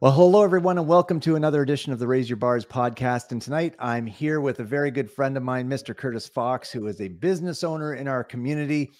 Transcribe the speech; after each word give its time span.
Well, 0.00 0.12
hello, 0.12 0.44
everyone, 0.44 0.78
and 0.78 0.86
welcome 0.86 1.18
to 1.18 1.34
another 1.34 1.60
edition 1.60 1.92
of 1.92 1.98
the 1.98 2.06
Raise 2.06 2.30
Your 2.30 2.36
Bars 2.36 2.64
podcast. 2.64 3.32
And 3.32 3.42
tonight 3.42 3.74
I'm 3.80 4.06
here 4.06 4.40
with 4.40 4.60
a 4.60 4.64
very 4.64 4.92
good 4.92 5.10
friend 5.10 5.36
of 5.36 5.42
mine, 5.42 5.68
Mr. 5.68 5.92
Kurtis 5.92 6.30
Fox, 6.30 6.70
who 6.70 6.86
is 6.86 7.00
a 7.00 7.08
business 7.08 7.64
owner 7.64 7.94
in 7.94 8.06
our 8.06 8.22
community 8.22 8.92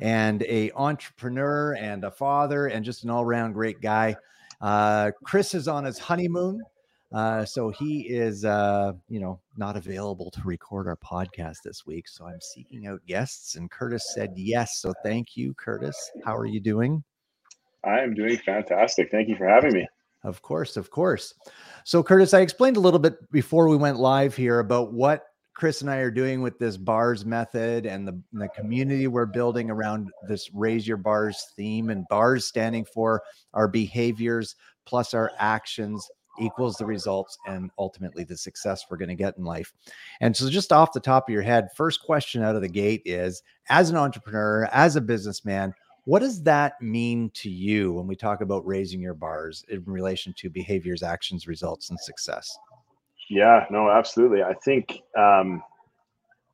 and 0.00 0.42
a 0.44 0.70
entrepreneur 0.74 1.74
and 1.74 2.04
a 2.04 2.10
father 2.10 2.68
and 2.68 2.86
just 2.86 3.04
an 3.04 3.10
all-around 3.10 3.52
great 3.52 3.82
guy. 3.82 4.16
Uh, 4.62 5.10
Chris 5.24 5.52
is 5.52 5.68
on 5.68 5.84
his 5.84 5.98
honeymoon. 5.98 6.62
Uh, 7.12 7.44
so 7.44 7.68
he 7.68 8.08
is, 8.08 8.46
uh, 8.46 8.94
you 9.10 9.20
know, 9.20 9.38
not 9.58 9.76
available 9.76 10.30
to 10.30 10.40
record 10.42 10.88
our 10.88 10.96
podcast 10.96 11.58
this 11.66 11.84
week. 11.84 12.08
So 12.08 12.24
I'm 12.24 12.40
seeking 12.40 12.86
out 12.86 13.04
guests, 13.06 13.56
and 13.56 13.70
Kurtis 13.70 14.04
said 14.14 14.32
yes. 14.36 14.78
So 14.78 14.94
thank 15.04 15.36
you, 15.36 15.52
Kurtis. 15.52 15.96
How 16.24 16.34
are 16.34 16.46
you 16.46 16.60
doing? 16.60 17.04
I 17.84 18.00
am 18.00 18.14
doing 18.14 18.38
fantastic. 18.38 19.10
Thank 19.10 19.28
you 19.28 19.36
for 19.36 19.46
having 19.46 19.74
me. 19.74 19.86
Of 20.24 20.42
course, 20.42 20.76
of 20.76 20.90
course. 20.90 21.34
So, 21.84 22.02
Kurtis, 22.02 22.36
I 22.36 22.40
explained 22.40 22.76
a 22.76 22.80
little 22.80 22.98
bit 22.98 23.30
before 23.30 23.68
we 23.68 23.76
went 23.76 23.98
live 23.98 24.34
here 24.34 24.58
about 24.58 24.92
what 24.92 25.26
Chris 25.54 25.80
and 25.80 25.90
I 25.90 25.98
are 25.98 26.10
doing 26.10 26.42
with 26.42 26.58
this 26.58 26.76
bars 26.76 27.24
method 27.24 27.86
and 27.86 28.06
the, 28.06 28.20
the 28.32 28.48
community 28.48 29.06
we're 29.06 29.24
building 29.24 29.70
around 29.70 30.10
this 30.28 30.50
raise 30.52 30.86
your 30.86 30.98
bars 30.98 31.46
theme 31.56 31.88
and 31.88 32.04
bars 32.10 32.44
standing 32.44 32.84
for 32.84 33.22
our 33.54 33.66
behaviors 33.66 34.54
plus 34.84 35.14
our 35.14 35.32
actions 35.38 36.06
equals 36.38 36.76
the 36.76 36.84
results 36.84 37.38
and 37.46 37.70
ultimately 37.78 38.22
the 38.22 38.36
success 38.36 38.84
we're 38.90 38.98
going 38.98 39.08
to 39.08 39.14
get 39.14 39.38
in 39.38 39.44
life. 39.44 39.72
And 40.20 40.36
so, 40.36 40.50
just 40.50 40.72
off 40.72 40.92
the 40.92 41.00
top 41.00 41.28
of 41.28 41.32
your 41.32 41.42
head, 41.42 41.68
first 41.74 42.02
question 42.02 42.42
out 42.42 42.56
of 42.56 42.62
the 42.62 42.68
gate 42.68 43.02
is 43.04 43.42
as 43.68 43.90
an 43.90 43.96
entrepreneur, 43.96 44.68
as 44.72 44.96
a 44.96 45.00
businessman, 45.00 45.72
what 46.06 46.20
does 46.20 46.40
that 46.44 46.80
mean 46.80 47.30
to 47.34 47.50
you 47.50 47.92
when 47.92 48.06
we 48.06 48.14
talk 48.14 48.40
about 48.40 48.64
raising 48.64 49.00
your 49.00 49.12
bars 49.12 49.64
in 49.68 49.82
relation 49.86 50.32
to 50.38 50.48
behaviors, 50.48 51.02
actions, 51.02 51.48
results, 51.48 51.90
and 51.90 51.98
success? 51.98 52.56
Yeah, 53.28 53.66
no, 53.72 53.90
absolutely. 53.90 54.40
I 54.44 54.54
think 54.64 55.02
um, 55.18 55.64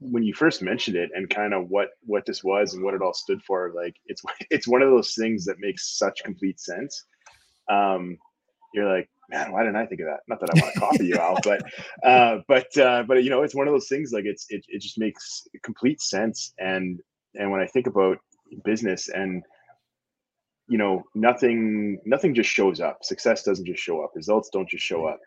when 0.01 0.23
you 0.23 0.33
first 0.33 0.63
mentioned 0.63 0.97
it 0.97 1.11
and 1.15 1.29
kind 1.29 1.53
of 1.53 1.69
what 1.69 1.91
what 2.07 2.25
this 2.25 2.43
was 2.43 2.73
and 2.73 2.83
what 2.83 2.95
it 2.95 3.03
all 3.03 3.13
stood 3.13 3.43
for, 3.43 3.73
like 3.77 3.95
it's 4.07 4.23
it's 4.51 4.67
one 4.67 4.81
of 4.81 4.89
those 4.89 5.15
things 5.15 5.45
that 5.45 5.61
makes 5.61 5.99
such 5.99 6.25
complete 6.25 6.59
sense. 6.59 7.05
Um, 7.71 8.17
you're 8.73 8.91
like, 8.91 9.11
man, 9.29 9.53
why 9.53 9.65
didn't 9.65 9.77
I 9.77 9.85
think 9.85 10.01
of 10.01 10.07
that? 10.07 10.21
Not 10.29 10.41
that 10.41 10.49
I 10.49 10.63
want 10.63 10.73
to 10.73 10.81
copy 10.81 11.07
you 11.09 11.19
out, 11.19 11.43
but 11.45 11.63
uh, 12.03 12.39
but 12.49 12.75
uh, 12.79 13.03
but 13.03 13.23
you 13.23 13.29
know, 13.29 13.43
it's 13.43 13.55
one 13.55 13.69
of 13.69 13.75
those 13.75 13.89
things. 13.89 14.13
Like 14.13 14.25
it's 14.25 14.47
it, 14.49 14.65
it 14.69 14.81
just 14.81 14.99
makes 14.99 15.47
complete 15.63 16.01
sense. 16.01 16.55
And 16.59 17.03
and 17.35 17.51
when 17.51 17.61
I 17.61 17.67
think 17.67 17.87
about 17.87 18.17
business 18.65 19.09
and 19.09 19.43
you 20.69 20.79
know 20.79 21.03
nothing 21.15 21.99
nothing 22.05 22.35
just 22.35 22.51
shows 22.51 22.81
up. 22.81 23.05
Success 23.05 23.43
doesn't 23.43 23.67
just 23.67 23.83
show 23.83 24.03
up. 24.03 24.13
Results 24.15 24.51
don't 24.53 24.69
just 24.69 24.85
show 24.85 25.07
up. 25.07 25.21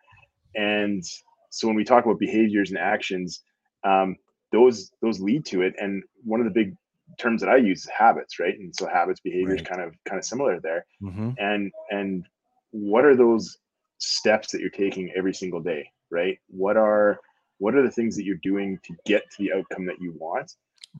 And 0.55 1.03
so 1.49 1.67
when 1.67 1.75
we 1.75 1.83
talk 1.83 2.05
about 2.05 2.19
behaviors 2.19 2.69
and 2.69 2.79
actions 2.79 3.41
um, 3.83 4.15
those 4.51 4.91
those 5.01 5.19
lead 5.19 5.45
to 5.47 5.61
it. 5.61 5.75
And 5.79 6.03
one 6.23 6.39
of 6.39 6.45
the 6.45 6.51
big 6.51 6.75
terms 7.19 7.39
that 7.39 7.49
i 7.49 7.55
use 7.55 7.81
is 7.81 7.89
habits 7.89 8.39
right? 8.39 8.57
And 8.57 8.73
so 8.75 8.87
habits 8.87 9.19
behaviors 9.19 9.59
right. 9.59 9.69
kind 9.69 9.81
of 9.81 9.95
kind 10.05 10.17
of 10.17 10.25
similar 10.25 10.59
there. 10.59 10.85
Mm-hmm. 11.01 11.31
and 11.37 11.71
and 11.91 12.25
what 12.71 13.05
are 13.05 13.15
those 13.15 13.57
steps 13.99 14.51
that 14.51 14.59
you're 14.59 14.69
taking 14.69 15.11
every 15.15 15.33
single 15.33 15.61
day 15.61 15.89
right? 16.11 16.39
What 16.47 16.77
are 16.77 17.19
what 17.57 17.75
are 17.75 17.83
the 17.83 17.91
things 17.91 18.15
that 18.15 18.25
you're 18.25 18.35
doing 18.41 18.79
to 18.83 18.95
get 19.05 19.23
to 19.31 19.43
the 19.43 19.53
outcome 19.53 19.85
that 19.85 20.01
you 20.01 20.13
want 20.17 20.53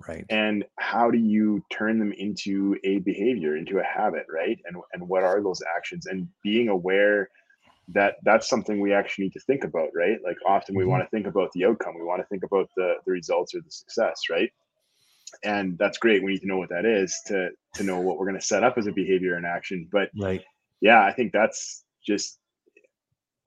right. 0.07 0.25
And 0.29 0.65
how 0.77 1.11
do 1.11 1.17
you 1.17 1.63
turn 1.71 1.99
them 1.99 2.13
into 2.13 2.77
a 2.83 2.99
behavior 2.99 3.57
into 3.57 3.79
a 3.79 3.83
habit 3.83 4.25
right? 4.33 4.59
And 4.65 4.77
and 4.93 5.07
what 5.07 5.23
are 5.23 5.41
those 5.41 5.61
actions? 5.75 6.05
And 6.05 6.27
being 6.43 6.69
aware 6.69 7.29
that 7.89 8.15
that's 8.23 8.49
something 8.49 8.79
we 8.79 8.93
actually 8.93 9.25
need 9.25 9.33
to 9.33 9.39
think 9.41 9.63
about 9.63 9.89
right? 9.95 10.17
Like 10.23 10.37
often 10.45 10.75
we 10.75 10.83
mm-hmm. 10.83 10.91
want 10.91 11.03
to 11.03 11.09
think 11.09 11.27
about 11.27 11.51
the 11.53 11.65
outcome. 11.65 11.95
We 11.95 12.05
want 12.05 12.21
to 12.21 12.27
think 12.27 12.43
about 12.43 12.69
the 12.75 12.95
the 13.05 13.11
results 13.11 13.55
or 13.55 13.61
the 13.61 13.71
success 13.71 14.21
right? 14.29 14.51
And 15.43 15.77
that's 15.77 15.97
great. 15.97 16.23
We 16.23 16.31
need 16.31 16.41
to 16.41 16.47
know 16.47 16.57
what 16.57 16.69
that 16.69 16.85
is 16.85 17.19
to 17.27 17.49
to 17.75 17.83
know 17.83 17.99
what 17.99 18.17
we're 18.17 18.27
going 18.27 18.39
to 18.39 18.45
set 18.45 18.63
up 18.63 18.77
as 18.77 18.87
a 18.87 18.91
behavior 18.91 19.35
and 19.35 19.45
action. 19.45 19.87
But 19.91 20.09
right. 20.19 20.43
yeah 20.81 21.03
i 21.03 21.11
think 21.11 21.31
that's 21.31 21.83
just 22.05 22.37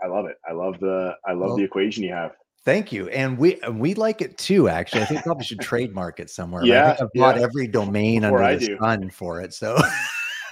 i 0.03 0.06
love 0.06 0.26
it. 0.26 0.36
I 0.48 0.53
love 0.53 0.78
the 0.80 1.15
i 1.26 1.32
love 1.32 1.48
well, 1.48 1.56
the 1.56 1.65
equation 1.65 2.03
you 2.04 2.12
have 2.12 2.32
Thank 2.68 2.92
you, 2.92 3.08
and 3.08 3.38
we 3.38 3.58
we 3.72 3.94
like 3.94 4.20
it 4.20 4.36
too. 4.36 4.68
Actually, 4.68 5.00
I 5.00 5.04
think 5.06 5.22
probably 5.22 5.42
should 5.42 5.60
trademark 5.60 6.20
it 6.20 6.28
somewhere. 6.28 6.66
Yeah, 6.66 6.82
I 6.82 6.88
think 6.88 7.00
I've 7.00 7.12
bought 7.14 7.36
yeah. 7.36 7.42
every 7.44 7.66
domain 7.66 8.20
Before 8.20 8.42
under 8.42 8.50
I 8.50 8.56
the 8.56 8.66
do. 8.66 8.78
sun 8.78 9.08
for 9.08 9.40
it. 9.40 9.54
So, 9.54 9.78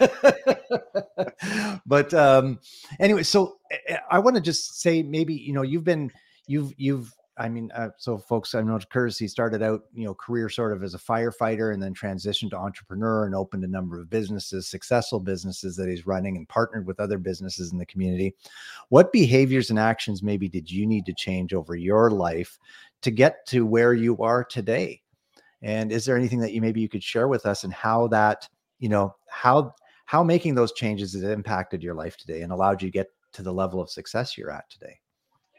but 1.86 2.14
um, 2.14 2.58
anyway, 2.98 3.22
so 3.22 3.58
eh, 3.70 3.76
eh, 3.88 3.98
I 4.10 4.20
want 4.20 4.36
to 4.36 4.40
just 4.40 4.80
say 4.80 5.02
maybe 5.02 5.34
you 5.34 5.52
know 5.52 5.60
you've 5.60 5.84
been 5.84 6.10
you've 6.46 6.72
you've 6.78 7.14
I 7.38 7.50
mean, 7.50 7.70
uh, 7.74 7.90
so 7.98 8.16
folks, 8.16 8.54
I 8.54 8.62
know 8.62 8.78
Kurtis, 8.78 9.18
he 9.18 9.28
started 9.28 9.62
out, 9.62 9.82
you 9.92 10.06
know, 10.06 10.14
career 10.14 10.48
sort 10.48 10.72
of 10.72 10.82
as 10.82 10.94
a 10.94 10.98
firefighter 10.98 11.74
and 11.74 11.82
then 11.82 11.92
transitioned 11.92 12.50
to 12.50 12.56
entrepreneur 12.56 13.26
and 13.26 13.34
opened 13.34 13.62
a 13.62 13.68
number 13.68 14.00
of 14.00 14.08
businesses, 14.08 14.68
successful 14.68 15.20
businesses 15.20 15.76
that 15.76 15.88
he's 15.88 16.06
running 16.06 16.38
and 16.38 16.48
partnered 16.48 16.86
with 16.86 16.98
other 16.98 17.18
businesses 17.18 17.72
in 17.72 17.78
the 17.78 17.84
community. 17.86 18.34
What 18.88 19.12
behaviors 19.12 19.68
and 19.68 19.78
actions 19.78 20.22
maybe 20.22 20.48
did 20.48 20.70
you 20.70 20.86
need 20.86 21.04
to 21.06 21.14
change 21.14 21.52
over 21.52 21.76
your 21.76 22.10
life 22.10 22.58
to 23.02 23.10
get 23.10 23.44
to 23.48 23.66
where 23.66 23.92
you 23.92 24.16
are 24.18 24.42
today? 24.42 25.02
And 25.60 25.92
is 25.92 26.06
there 26.06 26.16
anything 26.16 26.40
that 26.40 26.52
you 26.52 26.62
maybe 26.62 26.80
you 26.80 26.88
could 26.88 27.02
share 27.02 27.28
with 27.28 27.44
us 27.44 27.64
and 27.64 27.72
how 27.72 28.08
that, 28.08 28.48
you 28.78 28.88
know, 28.88 29.14
how 29.28 29.74
how 30.06 30.22
making 30.22 30.54
those 30.54 30.72
changes 30.72 31.12
has 31.12 31.24
impacted 31.24 31.82
your 31.82 31.94
life 31.94 32.16
today 32.16 32.42
and 32.42 32.52
allowed 32.52 32.80
you 32.80 32.88
to 32.88 32.92
get 32.92 33.08
to 33.32 33.42
the 33.42 33.52
level 33.52 33.80
of 33.80 33.90
success 33.90 34.38
you're 34.38 34.50
at 34.50 34.70
today? 34.70 34.98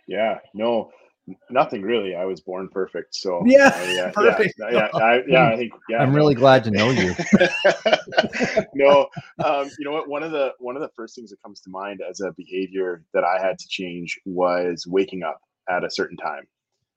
Yeah, 0.07 0.39
no, 0.53 0.89
Nothing 1.49 1.81
really. 1.81 2.15
I 2.15 2.23
was 2.23 2.39
born 2.39 2.69
perfect. 2.69 3.13
So 3.13 3.43
yeah, 3.45 3.67
uh, 3.67 4.11
perfect. 4.11 4.55
Yeah, 4.59 4.71
yeah, 4.71 4.89
I, 4.93 5.23
yeah. 5.27 5.49
I 5.49 5.57
think 5.57 5.73
yeah. 5.89 5.97
I'm 5.97 6.13
really 6.13 6.35
glad 6.35 6.63
to 6.65 6.71
know 6.71 6.89
you. 6.89 7.13
no, 8.73 9.07
um, 9.43 9.69
you 9.77 9.85
know 9.85 9.91
what? 9.91 10.07
One 10.07 10.23
of 10.23 10.31
the 10.31 10.53
one 10.59 10.75
of 10.75 10.81
the 10.81 10.89
first 10.95 11.15
things 11.15 11.29
that 11.31 11.41
comes 11.41 11.59
to 11.61 11.69
mind 11.69 12.01
as 12.07 12.21
a 12.21 12.31
behavior 12.37 13.03
that 13.13 13.25
I 13.25 13.41
had 13.41 13.59
to 13.59 13.67
change 13.67 14.17
was 14.25 14.87
waking 14.87 15.23
up 15.23 15.41
at 15.69 15.83
a 15.83 15.91
certain 15.91 16.15
time, 16.15 16.43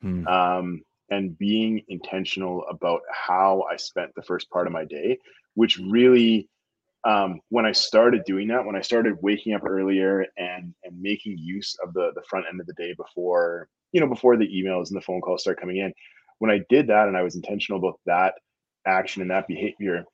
hmm. 0.00 0.26
um, 0.28 0.82
and 1.10 1.36
being 1.36 1.82
intentional 1.88 2.64
about 2.70 3.00
how 3.12 3.64
I 3.70 3.76
spent 3.76 4.12
the 4.14 4.22
first 4.22 4.48
part 4.50 4.68
of 4.68 4.72
my 4.72 4.84
day, 4.84 5.18
which 5.54 5.78
really 5.78 6.48
um, 7.04 7.40
when 7.48 7.66
I 7.66 7.72
started 7.72 8.22
doing 8.26 8.46
that, 8.48 8.64
when 8.64 8.76
I 8.76 8.80
started 8.80 9.16
waking 9.22 9.54
up 9.54 9.62
earlier 9.64 10.24
and 10.36 10.72
and 10.84 11.00
making 11.00 11.36
use 11.36 11.76
of 11.84 11.94
the 11.94 12.12
the 12.14 12.22
front 12.28 12.46
end 12.48 12.60
of 12.60 12.68
the 12.68 12.74
day 12.74 12.94
before 12.94 13.68
you 13.92 14.00
know, 14.00 14.08
before 14.08 14.36
the 14.36 14.48
emails 14.48 14.88
and 14.88 14.96
the 14.96 15.04
phone 15.04 15.20
calls 15.20 15.42
start 15.42 15.60
coming 15.60 15.78
in. 15.78 15.92
When 16.38 16.50
I 16.50 16.60
did 16.68 16.86
that 16.88 17.08
and 17.08 17.16
I 17.16 17.22
was 17.22 17.36
intentional 17.36 17.78
about 17.78 18.00
that 18.06 18.34
action 18.86 19.22
and 19.22 19.30
that 19.30 19.48
behavior, 19.48 20.04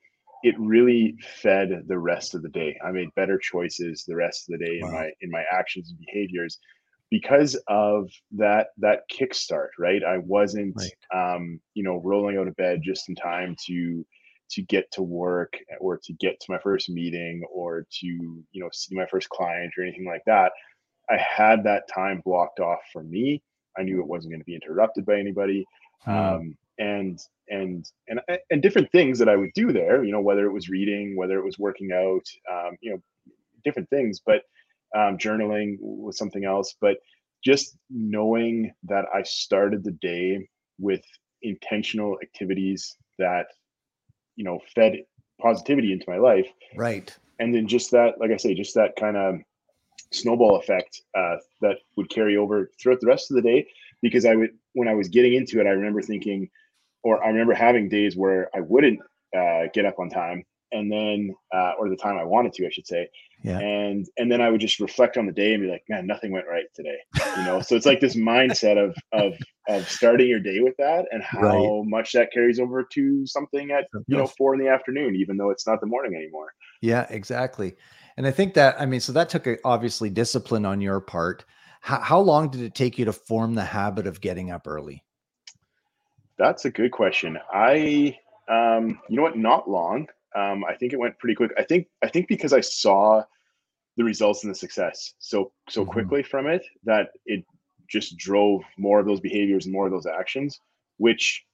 it 0.43 0.55
really 0.59 1.17
fed 1.41 1.83
the 1.87 1.97
rest 1.97 2.35
of 2.35 2.41
the 2.41 2.49
day. 2.49 2.77
I 2.85 2.91
made 2.91 3.13
better 3.15 3.37
choices 3.37 4.03
the 4.05 4.15
rest 4.15 4.49
of 4.49 4.59
the 4.59 4.65
day 4.65 4.79
wow. 4.81 4.87
in 4.87 4.93
my 4.93 5.11
in 5.21 5.31
my 5.31 5.43
actions 5.51 5.89
and 5.89 5.99
behaviors 5.99 6.59
because 7.09 7.59
of 7.67 8.09
that 8.33 8.67
that 8.77 9.03
kickstart, 9.11 9.69
right? 9.79 10.03
I 10.03 10.17
wasn't 10.17 10.75
right. 10.75 11.35
um, 11.35 11.59
you 11.73 11.83
know, 11.83 12.01
rolling 12.03 12.37
out 12.37 12.47
of 12.47 12.55
bed 12.55 12.81
just 12.83 13.09
in 13.09 13.15
time 13.15 13.55
to 13.67 14.05
to 14.49 14.61
get 14.63 14.89
to 14.91 15.03
work 15.03 15.57
or 15.79 15.99
to 16.03 16.13
get 16.13 16.39
to 16.39 16.51
my 16.51 16.59
first 16.59 16.89
meeting 16.89 17.43
or 17.51 17.85
to, 17.99 18.07
you 18.07 18.45
know, 18.53 18.69
see 18.71 18.95
my 18.95 19.05
first 19.07 19.27
client 19.29 19.73
or 19.77 19.83
anything 19.83 20.05
like 20.05 20.23
that. 20.25 20.53
I 21.09 21.17
had 21.17 21.63
that 21.63 21.83
time 21.93 22.21
blocked 22.23 22.59
off 22.59 22.79
for 22.93 23.03
me 23.03 23.41
I 23.77 23.83
knew 23.83 23.99
it 23.99 24.07
wasn't 24.07 24.31
going 24.31 24.41
to 24.41 24.45
be 24.45 24.55
interrupted 24.55 25.05
by 25.05 25.19
anybody. 25.19 25.65
Hmm. 25.99 26.11
Um, 26.11 26.57
and 26.79 27.19
and 27.49 27.89
and 28.07 28.19
and 28.51 28.61
different 28.61 28.91
things 28.91 29.17
that 29.19 29.29
I 29.29 29.35
would 29.35 29.51
do 29.55 29.71
there, 29.71 30.03
you 30.03 30.11
know, 30.11 30.21
whether 30.21 30.45
it 30.45 30.53
was 30.53 30.69
reading, 30.69 31.15
whether 31.15 31.39
it 31.39 31.45
was 31.45 31.57
working 31.57 31.91
out, 31.91 32.25
um, 32.51 32.77
you 32.81 32.91
know, 32.91 33.01
different 33.63 33.89
things, 33.89 34.21
but 34.23 34.43
um, 34.95 35.17
journaling 35.17 35.77
was 35.79 36.17
something 36.17 36.45
else. 36.45 36.75
But 36.79 36.97
just 37.43 37.77
knowing 37.89 38.73
that 38.83 39.05
I 39.13 39.23
started 39.23 39.83
the 39.83 39.91
day 39.91 40.47
with 40.79 41.03
intentional 41.41 42.17
activities 42.21 42.95
that, 43.17 43.47
you 44.35 44.43
know, 44.43 44.59
fed 44.75 45.03
positivity 45.41 45.91
into 45.91 46.05
my 46.07 46.17
life. 46.17 46.47
Right. 46.75 47.15
And 47.39 47.53
then 47.53 47.67
just 47.67 47.91
that, 47.91 48.19
like 48.19 48.31
I 48.31 48.37
say, 48.37 48.53
just 48.53 48.75
that 48.75 48.95
kind 48.99 49.17
of 49.17 49.35
snowball 50.11 50.57
effect 50.57 51.01
uh, 51.15 51.35
that 51.61 51.77
would 51.95 52.09
carry 52.09 52.37
over 52.37 52.71
throughout 52.79 52.99
the 53.01 53.07
rest 53.07 53.31
of 53.31 53.35
the 53.35 53.41
day 53.41 53.67
because 54.01 54.25
I 54.25 54.35
would 54.35 54.51
when 54.73 54.87
I 54.87 54.93
was 54.93 55.07
getting 55.09 55.33
into 55.33 55.59
it, 55.59 55.67
I 55.67 55.71
remember 55.71 56.01
thinking, 56.01 56.49
or 57.03 57.23
I 57.23 57.27
remember 57.27 57.53
having 57.53 57.89
days 57.89 58.15
where 58.15 58.49
I 58.55 58.61
wouldn't 58.61 58.99
uh, 59.35 59.63
get 59.73 59.85
up 59.85 59.99
on 59.99 60.09
time, 60.09 60.45
and 60.71 60.91
then 60.91 61.33
uh, 61.53 61.73
or 61.79 61.89
the 61.89 61.95
time 61.95 62.17
I 62.17 62.23
wanted 62.23 62.53
to, 62.53 62.67
I 62.67 62.69
should 62.69 62.87
say, 62.87 63.09
yeah. 63.43 63.59
and 63.59 64.07
and 64.17 64.31
then 64.31 64.41
I 64.41 64.49
would 64.49 64.61
just 64.61 64.79
reflect 64.79 65.17
on 65.17 65.25
the 65.25 65.31
day 65.31 65.53
and 65.53 65.63
be 65.63 65.69
like, 65.69 65.83
man, 65.89 66.05
nothing 66.05 66.31
went 66.31 66.47
right 66.47 66.65
today, 66.75 66.97
you 67.37 67.43
know. 67.43 67.61
so 67.61 67.75
it's 67.75 67.85
like 67.85 67.99
this 67.99 68.15
mindset 68.15 68.77
of 68.83 68.95
of 69.13 69.33
of 69.67 69.89
starting 69.89 70.27
your 70.27 70.39
day 70.39 70.59
with 70.61 70.75
that 70.77 71.05
and 71.11 71.23
how 71.23 71.41
right. 71.41 71.83
much 71.85 72.13
that 72.13 72.31
carries 72.31 72.59
over 72.59 72.83
to 72.83 73.25
something 73.25 73.71
at 73.71 73.87
you 74.07 74.17
know 74.17 74.27
four 74.27 74.53
in 74.53 74.59
the 74.59 74.69
afternoon, 74.69 75.15
even 75.15 75.37
though 75.37 75.49
it's 75.49 75.67
not 75.67 75.81
the 75.81 75.87
morning 75.87 76.15
anymore. 76.15 76.53
Yeah, 76.81 77.07
exactly. 77.09 77.75
And 78.17 78.25
I 78.25 78.31
think 78.31 78.55
that, 78.55 78.81
I 78.81 78.85
mean, 78.87 78.99
so 78.99 79.13
that 79.13 79.29
took 79.29 79.45
a, 79.45 79.57
obviously 79.63 80.09
discipline 80.09 80.65
on 80.65 80.81
your 80.81 80.99
part. 80.99 81.45
How, 81.81 81.99
how 82.01 82.19
long 82.19 82.49
did 82.49 82.61
it 82.61 82.73
take 82.73 82.97
you 82.97 83.05
to 83.05 83.13
form 83.13 83.53
the 83.53 83.63
habit 83.63 84.07
of 84.07 84.19
getting 84.19 84.49
up 84.49 84.67
early? 84.67 85.03
That's 86.39 86.65
a 86.65 86.71
good 86.71 86.91
question. 86.91 87.37
I, 87.53 88.17
um, 88.49 88.99
you 89.07 89.17
know 89.17 89.21
what, 89.21 89.37
not 89.37 89.69
long. 89.69 90.07
Um, 90.35 90.65
I 90.65 90.73
think 90.75 90.93
it 90.93 90.99
went 90.99 91.17
pretty 91.19 91.35
quick. 91.35 91.51
I 91.57 91.63
think, 91.63 91.87
I 92.03 92.09
think 92.09 92.27
because 92.27 92.53
I 92.53 92.61
saw 92.61 93.23
the 93.97 94.03
results 94.03 94.43
and 94.43 94.51
the 94.51 94.57
success 94.57 95.13
so, 95.19 95.51
so 95.69 95.81
mm-hmm. 95.81 95.91
quickly 95.91 96.23
from 96.23 96.47
it 96.47 96.63
that 96.83 97.09
it 97.25 97.45
just 97.87 98.17
drove 98.17 98.63
more 98.77 98.99
of 98.99 99.05
those 99.05 99.19
behaviors 99.19 99.65
and 99.65 99.73
more 99.73 99.85
of 99.85 99.91
those 99.91 100.05
actions, 100.05 100.59
which 100.97 101.45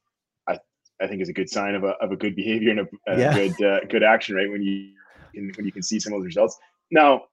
I, 0.48 0.60
I 1.02 1.08
think 1.08 1.22
is 1.22 1.30
a 1.30 1.34
good 1.34 1.50
sign 1.50 1.76
of 1.76 1.84
a, 1.84 1.92
of 2.02 2.12
a 2.12 2.18
good 2.18 2.36
behavior 2.36 2.72
and 2.72 2.80
a, 2.80 2.88
a 3.08 3.20
yeah. 3.20 3.34
good, 3.34 3.64
uh, 3.64 3.80
good 3.90 4.04
action, 4.04 4.36
right? 4.36 4.50
When 4.50 4.64
you, 4.64 4.94
can, 5.34 5.52
when 5.56 5.66
you 5.66 5.72
can 5.72 5.84
see 5.84 6.00
some 6.00 6.14
of 6.14 6.20
those 6.20 6.28
results. 6.28 6.58
Now, 6.92 7.24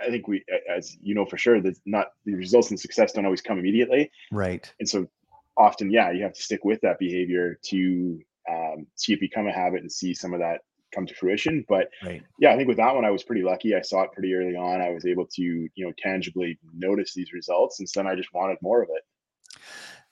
I 0.00 0.10
think 0.10 0.28
we, 0.28 0.44
as 0.68 0.96
you 1.00 1.14
know 1.14 1.24
for 1.24 1.38
sure, 1.38 1.60
that 1.62 1.76
not 1.86 2.08
the 2.24 2.34
results 2.34 2.70
and 2.70 2.78
success 2.78 3.12
don't 3.12 3.24
always 3.24 3.40
come 3.40 3.58
immediately. 3.58 4.10
Right. 4.30 4.70
And 4.78 4.88
so 4.88 5.08
often, 5.56 5.90
yeah, 5.90 6.10
you 6.10 6.22
have 6.22 6.34
to 6.34 6.42
stick 6.42 6.64
with 6.64 6.80
that 6.82 6.98
behavior 6.98 7.58
to 7.70 8.20
um, 8.50 8.86
see 8.94 9.14
it 9.14 9.20
become 9.20 9.46
a 9.46 9.52
habit 9.52 9.80
and 9.80 9.90
see 9.90 10.12
some 10.14 10.34
of 10.34 10.40
that 10.40 10.60
come 10.94 11.06
to 11.06 11.14
fruition. 11.14 11.64
But 11.68 11.88
right. 12.04 12.22
yeah, 12.38 12.52
I 12.52 12.56
think 12.56 12.68
with 12.68 12.76
that 12.76 12.94
one, 12.94 13.04
I 13.04 13.10
was 13.10 13.22
pretty 13.22 13.42
lucky. 13.42 13.74
I 13.74 13.80
saw 13.80 14.02
it 14.02 14.12
pretty 14.12 14.34
early 14.34 14.54
on. 14.54 14.80
I 14.80 14.90
was 14.90 15.06
able 15.06 15.26
to, 15.26 15.42
you 15.42 15.70
know, 15.86 15.92
tangibly 15.98 16.58
notice 16.74 17.14
these 17.14 17.32
results, 17.32 17.80
and 17.80 17.88
so 17.88 18.00
then 18.00 18.06
I 18.06 18.14
just 18.14 18.32
wanted 18.32 18.58
more 18.60 18.82
of 18.82 18.88
it. 18.90 19.60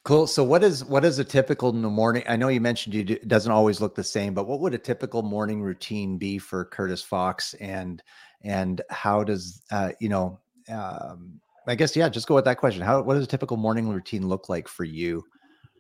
Cool. 0.04 0.26
So 0.26 0.44
what 0.44 0.62
is 0.62 0.84
what 0.84 1.02
is 1.02 1.18
a 1.18 1.24
typical 1.24 1.72
morning? 1.72 2.24
I 2.28 2.36
know 2.36 2.48
you 2.48 2.60
mentioned 2.60 2.94
you 2.94 3.04
do, 3.04 3.14
it 3.14 3.26
doesn't 3.26 3.50
always 3.50 3.80
look 3.80 3.94
the 3.94 4.04
same, 4.04 4.34
but 4.34 4.46
what 4.46 4.60
would 4.60 4.74
a 4.74 4.78
typical 4.78 5.22
morning 5.22 5.62
routine 5.62 6.18
be 6.18 6.38
for 6.38 6.66
Kurtis 6.66 7.02
Fox 7.02 7.54
and 7.54 8.02
and 8.42 8.82
how 8.90 9.24
does 9.24 9.62
uh, 9.70 9.92
you 10.00 10.10
know 10.10 10.38
um, 10.68 11.40
I 11.66 11.74
guess 11.74 11.96
yeah, 11.96 12.10
just 12.10 12.28
go 12.28 12.34
with 12.34 12.44
that 12.44 12.58
question. 12.58 12.82
How 12.82 13.00
what 13.00 13.14
does 13.14 13.24
a 13.24 13.28
typical 13.28 13.56
morning 13.56 13.88
routine 13.88 14.28
look 14.28 14.50
like 14.50 14.68
for 14.68 14.84
you? 14.84 15.24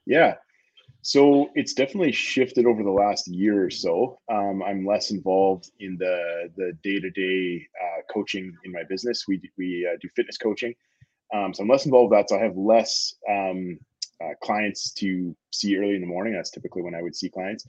Yeah. 0.06 0.36
So 1.02 1.50
it's 1.54 1.74
definitely 1.74 2.12
shifted 2.12 2.64
over 2.64 2.82
the 2.82 2.90
last 2.90 3.28
year 3.28 3.62
or 3.62 3.68
so. 3.68 4.20
Um, 4.32 4.62
I'm 4.62 4.86
less 4.86 5.10
involved 5.10 5.70
in 5.80 5.98
the 5.98 6.50
the 6.56 6.72
day 6.82 6.98
to 6.98 7.10
day 7.10 7.68
coaching 8.10 8.54
in 8.64 8.72
my 8.72 8.84
business. 8.88 9.24
We 9.28 9.42
we 9.58 9.86
uh, 9.86 9.98
do 10.00 10.08
fitness 10.16 10.38
coaching, 10.38 10.74
um, 11.34 11.52
so 11.52 11.62
I'm 11.62 11.68
less 11.68 11.84
involved 11.84 12.10
with 12.10 12.20
that. 12.20 12.30
So 12.30 12.38
I 12.38 12.42
have 12.42 12.56
less 12.56 13.14
um, 13.30 13.78
uh, 14.22 14.34
clients 14.42 14.92
to 14.92 15.34
see 15.52 15.76
early 15.76 15.94
in 15.94 16.00
the 16.00 16.06
morning. 16.06 16.34
That's 16.34 16.50
typically 16.50 16.82
when 16.82 16.94
I 16.94 17.02
would 17.02 17.16
see 17.16 17.28
clients. 17.28 17.64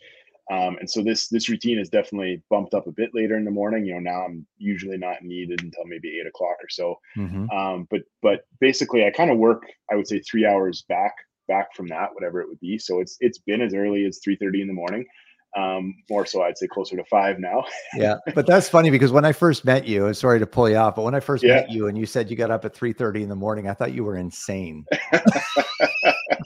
Um, 0.52 0.78
and 0.80 0.90
so 0.90 1.02
this 1.02 1.28
this 1.28 1.50
routine 1.50 1.80
is 1.80 1.90
definitely 1.90 2.44
bumped 2.50 2.76
up 2.76 2.86
a 2.86 2.92
bit 2.92 3.10
later 3.14 3.36
in 3.36 3.46
the 3.46 3.52
morning. 3.52 3.86
You 3.86 3.96
know, 3.96 4.00
now 4.00 4.26
I'm 4.26 4.46
usually 4.58 4.98
not 4.98 5.24
needed 5.24 5.64
until 5.64 5.86
maybe 5.86 6.20
eight 6.20 6.28
o'clock 6.28 6.58
or 6.62 6.70
so. 6.70 7.00
Mm-hmm. 7.18 7.50
Um, 7.50 7.88
but 7.90 8.02
but 8.22 8.42
basically, 8.60 9.06
I 9.06 9.12
kind 9.12 9.32
of 9.32 9.38
work. 9.38 9.64
I 9.92 9.96
would 9.96 10.08
say 10.08 10.20
three 10.20 10.46
hours 10.46 10.84
back 10.88 11.16
back 11.48 11.74
from 11.76 11.88
that, 11.88 12.14
whatever 12.14 12.42
it 12.42 12.48
would 12.48 12.60
be. 12.60 12.78
So 12.78 13.00
it's 13.00 13.18
it's 13.20 13.40
been 13.40 13.62
as 13.62 13.74
early 13.74 14.06
as 14.06 14.20
three 14.24 14.36
thirty 14.36 14.62
in 14.62 14.68
the 14.68 14.74
morning. 14.74 15.06
Um, 15.56 15.96
more 16.10 16.26
so, 16.26 16.42
I'd 16.44 16.58
say 16.58 16.68
closer 16.68 16.98
to 16.98 17.06
five 17.06 17.40
now. 17.40 17.64
yeah, 17.96 18.16
but 18.34 18.46
that's 18.46 18.68
funny 18.68 18.90
because 18.90 19.12
when 19.12 19.24
I 19.24 19.32
first 19.32 19.64
met 19.64 19.88
you, 19.88 20.14
sorry 20.14 20.40
to 20.40 20.48
pull 20.48 20.70
you 20.70 20.76
off, 20.76 20.96
but 20.96 21.04
when 21.04 21.16
I 21.16 21.22
first 21.22 21.44
yeah. 21.44 21.56
met 21.56 21.72
you 21.72 21.88
and 21.88 21.98
you 21.98 22.06
said 22.06 22.30
you 22.30 22.36
got 22.36 22.52
up 22.52 22.66
at 22.66 22.74
three 22.74 22.94
thirty 22.94 23.24
in 23.24 23.30
the 23.30 23.36
morning, 23.36 23.70
I 23.70 23.74
thought 23.74 23.94
you 23.94 24.04
were 24.04 24.18
insane. 24.18 24.86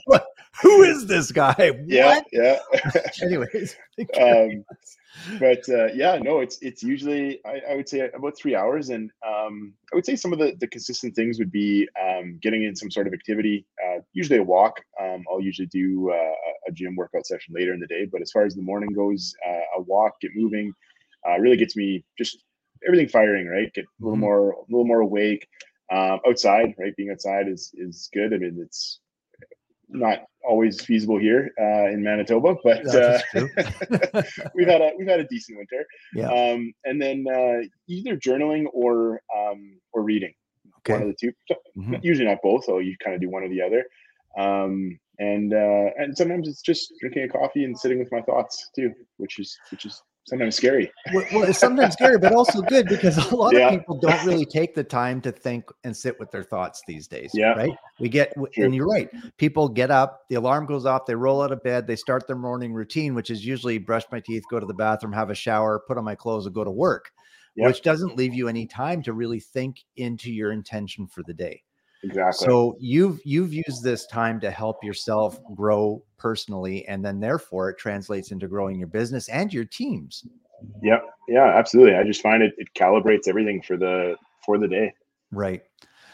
who 0.62 0.82
is 0.82 1.06
this 1.06 1.32
guy? 1.32 1.72
Yeah, 1.86 2.20
yeah. 2.32 2.58
Anyways, 3.22 3.76
um, 4.20 4.64
but 5.38 5.68
uh, 5.68 5.86
yeah, 5.94 6.18
no, 6.18 6.40
it's 6.40 6.58
it's 6.60 6.82
usually 6.82 7.40
I, 7.44 7.60
I, 7.70 7.74
would 7.76 7.88
say 7.88 8.10
about 8.14 8.36
three 8.36 8.54
hours, 8.54 8.90
and 8.90 9.10
um, 9.26 9.74
I 9.92 9.96
would 9.96 10.06
say 10.06 10.16
some 10.16 10.32
of 10.32 10.38
the 10.38 10.56
the 10.58 10.66
consistent 10.66 11.14
things 11.14 11.38
would 11.38 11.50
be 11.50 11.88
um, 12.00 12.38
getting 12.42 12.62
in 12.64 12.76
some 12.76 12.90
sort 12.90 13.06
of 13.06 13.12
activity. 13.12 13.66
Uh, 13.84 14.00
usually 14.12 14.38
a 14.38 14.42
walk. 14.42 14.80
Um, 15.00 15.24
I'll 15.30 15.40
usually 15.40 15.66
do 15.66 16.10
uh, 16.10 16.34
a 16.68 16.72
gym 16.72 16.96
workout 16.96 17.26
session 17.26 17.54
later 17.54 17.74
in 17.74 17.80
the 17.80 17.86
day, 17.86 18.06
but 18.10 18.22
as 18.22 18.30
far 18.30 18.44
as 18.44 18.54
the 18.54 18.62
morning 18.62 18.92
goes, 18.92 19.34
uh, 19.46 19.78
a 19.78 19.82
walk, 19.82 20.20
get 20.20 20.32
moving, 20.34 20.72
uh, 21.28 21.38
really 21.38 21.56
gets 21.56 21.76
me 21.76 22.04
just 22.18 22.38
everything 22.86 23.08
firing. 23.08 23.48
Right, 23.48 23.72
get 23.74 23.84
a 23.84 23.88
little 24.00 24.14
mm-hmm. 24.14 24.20
more 24.20 24.50
a 24.50 24.62
little 24.68 24.86
more 24.86 25.00
awake. 25.00 25.46
Um, 25.92 26.20
outside, 26.26 26.74
right? 26.78 26.94
Being 26.96 27.10
outside 27.10 27.48
is 27.48 27.72
is 27.74 28.08
good. 28.12 28.32
I 28.32 28.38
mean, 28.38 28.58
it's 28.62 29.00
not 29.92 30.24
always 30.42 30.80
feasible 30.80 31.18
here 31.18 31.50
uh, 31.60 31.88
in 31.90 32.02
Manitoba, 32.02 32.56
but 32.64 32.86
uh, 32.94 33.18
we've 34.54 34.68
had 34.68 34.80
a 34.80 34.92
we've 34.96 35.08
had 35.08 35.20
a 35.20 35.24
decent 35.24 35.58
winter. 35.58 35.86
Yeah. 36.14 36.28
Um, 36.28 36.72
and 36.84 37.00
then 37.00 37.26
uh, 37.28 37.66
either 37.88 38.16
journaling 38.16 38.66
or 38.72 39.20
um, 39.36 39.78
or 39.92 40.02
reading. 40.02 40.32
Okay. 40.78 40.94
One 40.94 41.02
of 41.02 41.08
the 41.08 41.32
2 41.48 41.56
mm-hmm. 41.76 41.94
Usually 42.02 42.26
not 42.26 42.38
both, 42.42 42.64
so 42.64 42.78
you 42.78 42.96
kind 43.04 43.14
of 43.14 43.20
do 43.20 43.28
one 43.28 43.42
or 43.42 43.48
the 43.48 43.60
other. 43.60 43.84
Um, 44.38 44.98
and 45.18 45.52
uh, 45.52 45.90
and 45.98 46.16
sometimes 46.16 46.48
it's 46.48 46.62
just 46.62 46.92
drinking 47.00 47.24
a 47.24 47.28
coffee 47.28 47.64
and 47.64 47.78
sitting 47.78 47.98
with 47.98 48.10
my 48.10 48.22
thoughts 48.22 48.70
too, 48.74 48.92
which 49.18 49.38
is 49.38 49.56
which 49.70 49.84
is 49.84 50.02
sometimes 50.26 50.56
scary. 50.56 50.90
well, 51.12 51.24
well, 51.32 51.42
it's 51.44 51.58
sometimes 51.58 51.94
scary, 51.94 52.18
but 52.18 52.32
also 52.32 52.62
good 52.62 52.86
because 52.86 53.16
a 53.30 53.34
lot 53.34 53.54
yeah. 53.54 53.68
of 53.68 53.80
people 53.80 53.98
don't 53.98 54.24
really 54.24 54.44
take 54.44 54.74
the 54.74 54.84
time 54.84 55.20
to 55.22 55.32
think 55.32 55.64
and 55.84 55.96
sit 55.96 56.18
with 56.18 56.30
their 56.30 56.42
thoughts 56.42 56.82
these 56.86 57.06
days. 57.08 57.30
Yeah. 57.34 57.52
Right. 57.52 57.76
We 57.98 58.08
get, 58.08 58.32
True. 58.34 58.48
and 58.56 58.74
you're 58.74 58.86
right. 58.86 59.08
People 59.36 59.68
get 59.68 59.90
up, 59.90 60.22
the 60.28 60.36
alarm 60.36 60.66
goes 60.66 60.86
off, 60.86 61.06
they 61.06 61.14
roll 61.14 61.42
out 61.42 61.52
of 61.52 61.62
bed, 61.62 61.86
they 61.86 61.96
start 61.96 62.26
their 62.26 62.36
morning 62.36 62.72
routine, 62.72 63.14
which 63.14 63.30
is 63.30 63.44
usually 63.44 63.78
brush 63.78 64.04
my 64.12 64.20
teeth, 64.20 64.44
go 64.50 64.60
to 64.60 64.66
the 64.66 64.74
bathroom, 64.74 65.12
have 65.12 65.30
a 65.30 65.34
shower, 65.34 65.82
put 65.86 65.98
on 65.98 66.04
my 66.04 66.14
clothes, 66.14 66.46
and 66.46 66.54
go 66.54 66.64
to 66.64 66.70
work, 66.70 67.10
yep. 67.56 67.66
which 67.66 67.82
doesn't 67.82 68.16
leave 68.16 68.34
you 68.34 68.48
any 68.48 68.66
time 68.66 69.02
to 69.02 69.12
really 69.12 69.40
think 69.40 69.84
into 69.96 70.30
your 70.30 70.52
intention 70.52 71.06
for 71.06 71.22
the 71.24 71.34
day. 71.34 71.62
Exactly. 72.02 72.46
So 72.46 72.76
you've 72.80 73.20
you've 73.24 73.52
used 73.52 73.84
this 73.84 74.06
time 74.06 74.40
to 74.40 74.50
help 74.50 74.82
yourself 74.82 75.38
grow 75.54 76.02
personally, 76.16 76.86
and 76.88 77.04
then 77.04 77.20
therefore 77.20 77.70
it 77.70 77.78
translates 77.78 78.30
into 78.30 78.48
growing 78.48 78.78
your 78.78 78.88
business 78.88 79.28
and 79.28 79.52
your 79.52 79.66
teams. 79.66 80.26
Yep. 80.82 81.04
Yeah, 81.28 81.46
absolutely. 81.56 81.96
I 81.96 82.04
just 82.04 82.22
find 82.22 82.42
it 82.42 82.54
it 82.56 82.68
calibrates 82.74 83.28
everything 83.28 83.60
for 83.62 83.76
the 83.76 84.16
for 84.44 84.56
the 84.56 84.68
day. 84.68 84.94
Right. 85.30 85.62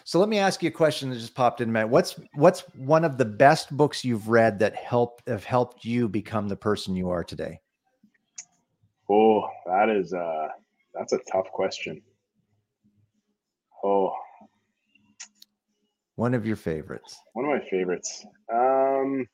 So 0.03 0.19
let 0.19 0.29
me 0.29 0.38
ask 0.38 0.62
you 0.62 0.69
a 0.69 0.73
question 0.73 1.11
that 1.11 1.17
just 1.17 1.35
popped 1.35 1.61
in 1.61 1.73
my 1.73 1.85
what's 1.85 2.19
what's 2.35 2.61
one 2.77 3.05
of 3.05 3.17
the 3.17 3.25
best 3.25 3.77
books 3.77 4.05
you've 4.05 4.29
read 4.29 4.59
that 4.59 4.75
helped 4.75 5.29
have 5.29 5.44
helped 5.44 5.85
you 5.85 6.09
become 6.09 6.49
the 6.49 6.56
person 6.56 6.97
you 6.97 7.11
are 7.11 7.25
today? 7.25 7.61
Oh, 9.09 9.49
that 9.67 9.88
is 9.88 10.12
uh 10.12 10.49
that's 10.94 11.12
a 11.12 11.19
tough 11.31 11.47
question. 11.53 12.03
Oh, 13.85 14.12
one 16.16 16.35
of 16.35 16.46
your 16.46 16.56
favorites. 16.56 17.18
One 17.35 17.44
of 17.44 17.50
my 17.50 17.68
favorites. 17.68 18.26
Um, 18.52 19.26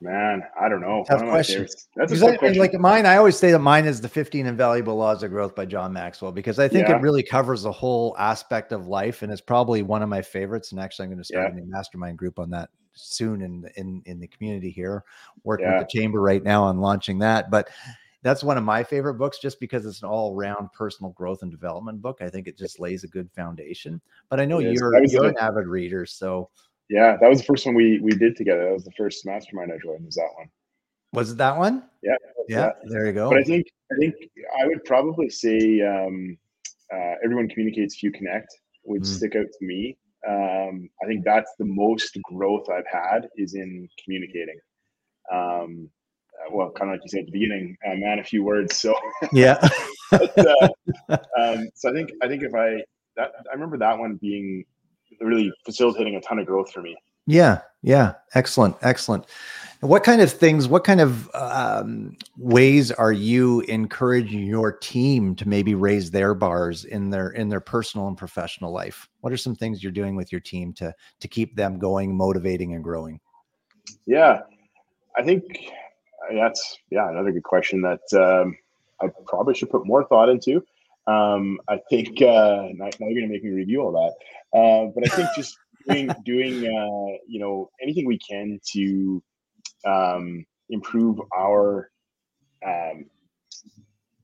man, 0.00 0.42
I 0.60 0.68
don't 0.68 0.82
know. 0.82 1.04
Tough 1.08 1.22
question. 1.22 1.66
That's 1.96 2.12
a 2.12 2.18
tough 2.18 2.38
question. 2.38 2.58
Like 2.58 2.74
mine, 2.74 3.06
I 3.06 3.16
always 3.16 3.36
say 3.36 3.50
that 3.50 3.60
mine 3.60 3.86
is 3.86 4.00
the 4.00 4.08
15 4.08 4.46
Invaluable 4.46 4.94
Laws 4.94 5.22
of 5.22 5.30
Growth 5.30 5.54
by 5.54 5.64
John 5.64 5.92
Maxwell 5.92 6.32
because 6.32 6.58
I 6.58 6.68
think 6.68 6.88
yeah. 6.88 6.96
it 6.96 7.00
really 7.00 7.22
covers 7.22 7.62
the 7.62 7.72
whole 7.72 8.14
aspect 8.18 8.72
of 8.72 8.86
life 8.86 9.22
and 9.22 9.32
it's 9.32 9.40
probably 9.40 9.82
one 9.82 10.02
of 10.02 10.08
my 10.08 10.20
favorites. 10.20 10.72
And 10.72 10.80
actually, 10.80 11.04
I'm 11.04 11.10
going 11.10 11.18
to 11.18 11.24
start 11.24 11.52
yeah. 11.54 11.62
a 11.62 11.64
mastermind 11.64 12.18
group 12.18 12.38
on 12.38 12.50
that 12.50 12.68
soon 12.94 13.40
in 13.40 13.66
in 13.76 14.02
in 14.04 14.20
the 14.20 14.26
community 14.26 14.70
here. 14.70 15.02
Working 15.44 15.66
yeah. 15.66 15.78
with 15.78 15.88
the 15.88 15.98
chamber 15.98 16.20
right 16.20 16.42
now 16.42 16.64
on 16.64 16.78
launching 16.78 17.18
that, 17.20 17.50
but 17.50 17.70
that's 18.22 18.44
one 18.44 18.56
of 18.56 18.64
my 18.64 18.84
favorite 18.84 19.14
books 19.14 19.38
just 19.38 19.58
because 19.58 19.84
it's 19.84 20.02
an 20.02 20.08
all-around 20.08 20.72
personal 20.72 21.10
growth 21.12 21.42
and 21.42 21.50
development 21.50 22.00
book. 22.00 22.18
I 22.20 22.28
think 22.28 22.46
it 22.46 22.56
just 22.56 22.78
lays 22.78 23.04
a 23.04 23.08
good 23.08 23.30
foundation. 23.32 24.00
But 24.30 24.40
I 24.40 24.44
know 24.44 24.58
you're 24.58 25.04
you're 25.06 25.26
an 25.26 25.38
avid 25.38 25.66
reader, 25.66 26.06
so 26.06 26.48
yeah, 26.88 27.16
that 27.20 27.28
was 27.28 27.38
the 27.38 27.44
first 27.44 27.66
one 27.66 27.74
we 27.74 28.00
we 28.00 28.12
did 28.12 28.36
together. 28.36 28.64
That 28.64 28.72
was 28.72 28.84
the 28.84 28.92
first 28.96 29.26
mastermind 29.26 29.72
I 29.72 29.78
joined. 29.82 30.04
Was 30.04 30.14
that 30.16 30.30
one? 30.36 30.48
Was 31.12 31.32
it 31.32 31.38
that 31.38 31.56
one? 31.56 31.84
Yeah, 32.02 32.16
yeah. 32.48 32.60
That. 32.60 32.76
There 32.84 33.06
you 33.06 33.12
go. 33.12 33.28
But 33.28 33.38
I 33.38 33.44
think 33.44 33.66
I 33.92 33.96
think 33.98 34.14
I 34.60 34.66
would 34.66 34.84
probably 34.84 35.28
say 35.28 35.80
um, 35.80 36.38
uh, 36.92 37.14
everyone 37.24 37.48
communicates, 37.48 37.96
few 37.96 38.12
connect 38.12 38.48
would 38.84 39.02
mm. 39.02 39.06
stick 39.06 39.36
out 39.36 39.46
to 39.46 39.66
me. 39.66 39.96
Um, 40.28 40.88
I 41.02 41.06
think 41.06 41.24
that's 41.24 41.50
the 41.58 41.64
most 41.64 42.16
growth 42.22 42.68
I've 42.70 42.86
had 42.90 43.28
is 43.36 43.54
in 43.54 43.88
communicating. 44.02 44.58
Um, 45.32 45.88
well, 46.50 46.70
kind 46.70 46.90
of 46.90 46.96
like 46.96 47.04
you 47.04 47.08
said 47.08 47.20
at 47.20 47.26
the 47.26 47.32
beginning, 47.32 47.76
uh, 47.86 47.94
man, 47.96 48.18
a 48.18 48.24
few 48.24 48.44
words. 48.44 48.76
So 48.76 48.94
yeah. 49.32 49.66
but, 50.10 50.38
uh, 50.38 50.68
um, 51.38 51.68
so 51.74 51.90
I 51.90 51.92
think 51.92 52.10
I 52.22 52.28
think 52.28 52.42
if 52.42 52.54
I 52.54 52.82
that 53.16 53.32
I 53.50 53.54
remember 53.54 53.78
that 53.78 53.98
one 53.98 54.16
being 54.16 54.64
really 55.20 55.52
facilitating 55.64 56.16
a 56.16 56.20
ton 56.20 56.38
of 56.38 56.46
growth 56.46 56.72
for 56.72 56.82
me. 56.82 56.96
Yeah, 57.26 57.60
yeah, 57.82 58.14
excellent, 58.34 58.76
excellent. 58.82 59.26
What 59.80 60.02
kind 60.04 60.20
of 60.20 60.32
things? 60.32 60.68
What 60.68 60.84
kind 60.84 61.00
of 61.00 61.30
um, 61.34 62.16
ways 62.36 62.90
are 62.90 63.12
you 63.12 63.60
encouraging 63.62 64.44
your 64.46 64.72
team 64.72 65.34
to 65.36 65.48
maybe 65.48 65.74
raise 65.74 66.10
their 66.10 66.34
bars 66.34 66.84
in 66.84 67.10
their 67.10 67.30
in 67.30 67.48
their 67.48 67.60
personal 67.60 68.08
and 68.08 68.16
professional 68.16 68.72
life? 68.72 69.08
What 69.20 69.32
are 69.32 69.36
some 69.36 69.54
things 69.54 69.82
you're 69.82 69.92
doing 69.92 70.16
with 70.16 70.32
your 70.32 70.40
team 70.40 70.72
to 70.74 70.92
to 71.20 71.28
keep 71.28 71.54
them 71.54 71.78
going, 71.78 72.16
motivating, 72.16 72.74
and 72.74 72.82
growing? 72.82 73.20
Yeah, 74.06 74.40
I 75.16 75.22
think 75.22 75.44
that's 76.32 76.78
yeah 76.90 77.08
another 77.08 77.32
good 77.32 77.42
question 77.42 77.82
that 77.82 78.00
um, 78.14 78.56
I 79.00 79.08
probably 79.26 79.54
should 79.54 79.70
put 79.70 79.86
more 79.86 80.04
thought 80.04 80.28
into. 80.28 80.64
Um, 81.06 81.58
I 81.68 81.78
think 81.90 82.22
uh, 82.22 82.68
now, 82.74 82.86
now 82.86 83.08
you're 83.08 83.20
going 83.20 83.26
to 83.26 83.28
make 83.28 83.42
me 83.42 83.50
review 83.50 83.82
all 83.82 83.92
that, 83.92 84.58
uh, 84.58 84.92
but 84.94 85.10
I 85.10 85.16
think 85.16 85.28
just 85.36 85.56
doing 85.88 86.10
doing 86.24 86.64
uh, 86.64 87.18
you 87.26 87.40
know 87.40 87.70
anything 87.82 88.06
we 88.06 88.18
can 88.18 88.60
to 88.72 89.22
um, 89.84 90.44
improve 90.70 91.20
our 91.36 91.90
um, 92.64 93.06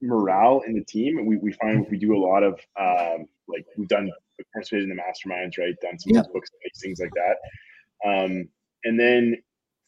morale 0.01 0.63
in 0.67 0.75
the 0.75 0.85
team. 0.85 1.27
We, 1.27 1.37
we 1.37 1.53
find 1.53 1.87
we 1.91 1.99
do 1.99 2.17
a 2.17 2.23
lot 2.25 2.43
of 2.43 2.61
um, 2.81 3.27
like 3.49 3.67
we've 3.77 3.89
done 3.89 4.11
participated 4.53 4.89
in 4.89 4.97
the 4.97 5.03
masterminds, 5.03 5.59
right? 5.59 5.75
Done 5.83 5.99
some 5.99 6.15
yeah. 6.15 6.23
books, 6.33 6.51
things 6.81 7.01
like 7.01 7.13
that. 7.15 8.09
Um, 8.09 8.49
and 8.85 8.99
then 8.99 9.37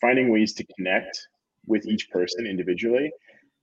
finding 0.00 0.30
ways 0.30 0.52
to 0.54 0.64
connect 0.76 1.28
with 1.70 1.86
each 1.86 2.10
person 2.10 2.46
individually 2.46 3.10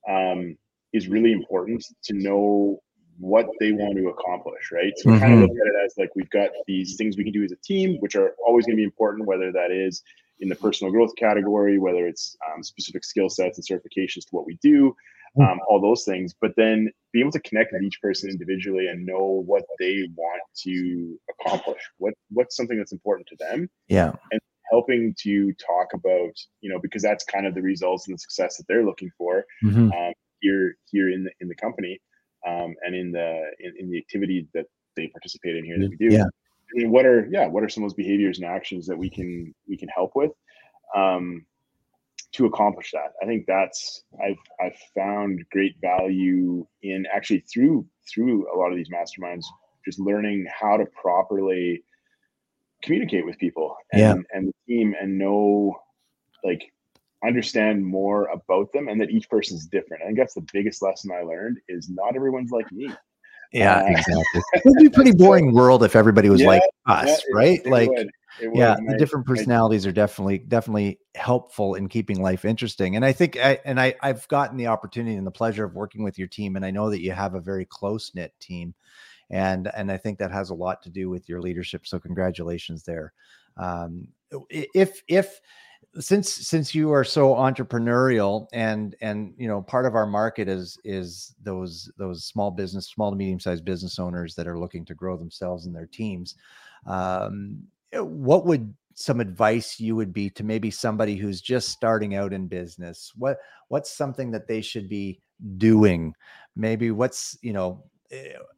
um, 0.10 0.58
is 0.94 1.08
really 1.08 1.32
important 1.32 1.84
to 2.04 2.14
know 2.14 2.80
what 3.20 3.48
they 3.60 3.72
want 3.72 3.98
to 3.98 4.10
accomplish, 4.10 4.72
right? 4.72 4.94
So 4.98 5.10
mm-hmm. 5.10 5.20
kind 5.20 5.34
of 5.34 5.40
look 5.42 5.52
at 5.52 5.68
it 5.68 5.86
as 5.86 5.94
like 5.98 6.10
we've 6.16 6.30
got 6.30 6.50
these 6.68 6.96
things 6.98 7.18
we 7.18 7.24
can 7.24 7.34
do 7.34 7.44
as 7.44 7.52
a 7.52 7.58
team, 7.58 7.98
which 8.00 8.16
are 8.16 8.36
always 8.46 8.66
going 8.66 8.76
to 8.76 8.82
be 8.82 8.84
important, 8.84 9.28
whether 9.28 9.52
that 9.52 9.72
is 9.72 10.04
in 10.40 10.50
the 10.50 10.56
personal 10.56 10.92
growth 10.92 11.16
category, 11.18 11.80
whether 11.80 12.08
it's 12.08 12.38
um, 12.48 12.64
specific 12.64 13.04
skill 13.04 13.30
sets 13.30 13.58
and 13.58 13.68
certifications 13.68 14.22
to 14.22 14.32
what 14.32 14.46
we 14.46 14.58
do, 14.62 14.96
mm. 15.38 15.52
um, 15.52 15.60
all 15.68 15.82
those 15.82 16.04
things. 16.04 16.36
But 16.40 16.52
then 16.56 16.92
be 17.12 17.20
able 17.20 17.32
to 17.32 17.40
connect 17.40 17.74
with 17.74 17.82
each 17.82 18.00
person 18.02 18.30
individually 18.30 18.88
and 18.88 19.06
know 19.06 19.44
what 19.46 19.64
they 19.80 20.08
want 20.16 20.42
to 20.64 21.20
accomplish. 21.40 21.82
What 21.98 22.14
what's 22.30 22.56
something 22.56 22.78
that's 22.78 22.92
important 22.92 23.28
to 23.30 23.36
them? 23.40 23.70
Yeah, 23.88 24.14
and 24.32 24.42
helping 24.70 25.16
to 25.20 25.54
talk 25.54 25.94
about 25.94 26.34
you 26.62 26.70
know 26.70 26.80
because 26.80 27.02
that's 27.02 27.24
kind 27.26 27.46
of 27.46 27.56
the 27.56 27.62
results 27.62 28.08
and 28.08 28.16
the 28.16 28.20
success 28.20 28.58
that 28.58 28.66
they're 28.68 28.86
looking 28.86 29.12
for 29.18 29.46
mm-hmm. 29.64 29.92
um, 29.92 30.14
here 30.42 30.76
here 30.92 31.10
in 31.12 31.24
the 31.24 31.32
in 31.40 31.48
the 31.48 31.56
company 31.56 32.00
um, 32.48 32.76
and 32.86 32.96
in 32.96 33.12
the 33.12 33.44
in, 33.60 33.74
in 33.80 33.90
the 33.90 33.98
activity 33.98 34.48
that 34.54 34.66
they 34.96 35.08
participate 35.08 35.56
in 35.56 35.64
here 35.64 35.80
that 35.80 35.90
we 35.90 35.96
do. 35.96 36.14
Yeah. 36.14 36.24
I 36.24 36.74
mean, 36.74 36.92
what 36.92 37.06
are 37.06 37.28
yeah, 37.32 37.48
what 37.48 37.64
are 37.64 37.70
some 37.70 37.84
of 37.84 37.90
those 37.90 37.96
behaviors 37.96 38.40
and 38.40 38.48
actions 38.48 38.86
that 38.88 38.98
we 38.98 39.10
can 39.10 39.54
we 39.70 39.78
can 39.78 39.88
help 39.90 40.12
with 40.16 40.32
um, 40.96 41.46
to 42.34 42.46
accomplish 42.46 42.92
that? 42.92 43.14
I 43.22 43.26
think 43.26 43.46
that's 43.48 44.04
I've 44.22 44.38
I've 44.60 44.78
found 44.94 45.46
great 45.52 45.76
value 45.82 46.68
in 46.84 47.06
actually 47.14 47.40
through 47.52 47.86
through 48.10 48.54
a 48.54 48.58
lot 48.58 48.72
of 48.72 48.76
these 48.76 48.90
masterminds, 48.90 49.46
just 49.86 50.00
learning 50.00 50.46
how 50.54 50.76
to 50.76 50.86
properly 50.88 51.84
communicate 52.84 53.26
with 53.26 53.38
people 53.38 53.76
and, 53.92 54.00
yeah. 54.00 54.14
and 54.34 54.48
the 54.48 54.54
team 54.68 54.96
and 55.00 55.18
know 55.18 55.76
like 56.44 56.72
understand 57.24 57.86
more 57.86 58.26
about 58.28 58.72
them 58.74 58.88
and 58.88 59.02
that 59.02 59.10
each 59.10 59.30
person's 59.30 59.66
different. 59.66 60.04
I 60.04 60.08
think 60.08 60.18
that's 60.18 60.36
the 60.36 60.46
biggest 60.54 60.82
lesson 60.82 61.12
I 61.12 61.22
learned 61.22 61.58
is 61.68 61.90
not 61.90 62.16
everyone's 62.16 62.52
like 62.52 62.72
me. 62.72 62.92
Yeah, 63.54 63.78
uh, 63.78 63.88
exactly. 63.88 64.42
It'd 64.56 64.78
be 64.78 64.86
a 64.88 64.92
pretty 64.92 65.14
boring 65.14 65.54
world 65.54 65.84
if 65.84 65.96
everybody 65.96 66.30
was 66.30 66.42
yeah, 66.42 66.48
like 66.48 66.64
us, 66.86 67.08
yeah, 67.08 67.16
right? 67.34 67.60
It, 67.60 67.68
like 67.68 67.90
would. 67.90 68.12
Would. 68.42 68.56
yeah, 68.56 68.76
the 68.88 68.98
different 68.98 69.26
personalities 69.26 69.86
my, 69.86 69.90
are 69.90 69.94
definitely 69.94 70.40
definitely 70.40 71.00
helpful 71.16 71.76
in 71.76 71.88
keeping 71.88 72.22
life 72.22 72.46
interesting. 72.46 72.96
And 72.96 73.06
I 73.06 73.14
think 73.14 73.38
I 73.38 73.60
and 73.64 73.80
I 73.80 73.96
I've 74.02 74.28
gotten 74.28 74.58
the 74.58 74.68
opportunity 74.68 75.16
and 75.16 75.26
the 75.26 75.32
pleasure 75.32 75.64
of 75.64 75.76
working 75.76 76.04
with 76.04 76.20
your 76.20 76.28
team 76.28 76.56
and 76.56 76.66
I 76.66 76.72
know 76.72 76.90
that 76.90 77.02
you 77.02 77.14
have 77.14 77.36
a 77.36 77.42
very 77.42 77.66
close-knit 77.66 78.34
team. 78.40 78.76
And 79.30 79.70
and 79.76 79.92
I 79.92 79.98
think 79.98 80.20
that 80.20 80.32
has 80.32 80.50
a 80.50 80.56
lot 80.56 80.82
to 80.84 80.90
do 80.90 81.10
with 81.10 81.28
your 81.28 81.42
leadership. 81.42 81.86
So 81.86 82.00
congratulations 82.00 82.84
there. 82.84 83.14
Um, 83.58 84.08
if 84.50 85.02
if 85.08 85.40
since 86.00 86.32
since 86.32 86.76
you 86.76 86.92
are 86.92 87.04
so 87.04 87.34
entrepreneurial 87.34 88.48
and 88.54 88.96
and 89.02 89.34
you 89.38 89.48
know 89.48 89.62
part 89.62 89.86
of 89.86 89.96
our 89.96 90.06
market 90.06 90.48
is 90.48 90.78
is 90.84 91.34
those 91.42 91.92
those 91.98 92.26
small 92.26 92.52
business 92.52 92.88
small 92.88 93.10
to 93.10 93.18
medium 93.18 93.40
sized 93.40 93.66
business 93.66 93.98
owners 93.98 94.36
that 94.36 94.48
are 94.48 94.60
looking 94.60 94.86
to 94.86 94.94
grow 94.94 95.18
themselves 95.18 95.66
and 95.66 95.76
their 95.76 95.88
teams 95.88 96.36
um, 96.86 97.64
eh, 97.94 98.00
what 98.00 98.46
would 98.46 98.74
some 98.94 99.20
advice 99.20 99.80
you 99.80 99.96
would 99.96 100.12
be 100.12 100.30
to 100.30 100.44
maybe 100.44 100.72
somebody 100.72 101.16
who's 101.16 101.42
just 101.42 101.70
starting 101.70 102.16
out 102.16 102.34
in 102.34 102.48
business 102.48 103.12
what 103.16 103.38
what's 103.70 103.92
something 103.92 104.32
that 104.32 104.48
they 104.48 104.62
should 104.62 104.90
be 104.90 105.20
doing 105.58 106.14
maybe 106.56 106.92
what's 106.92 107.38
you 107.42 107.54
know 107.54 107.84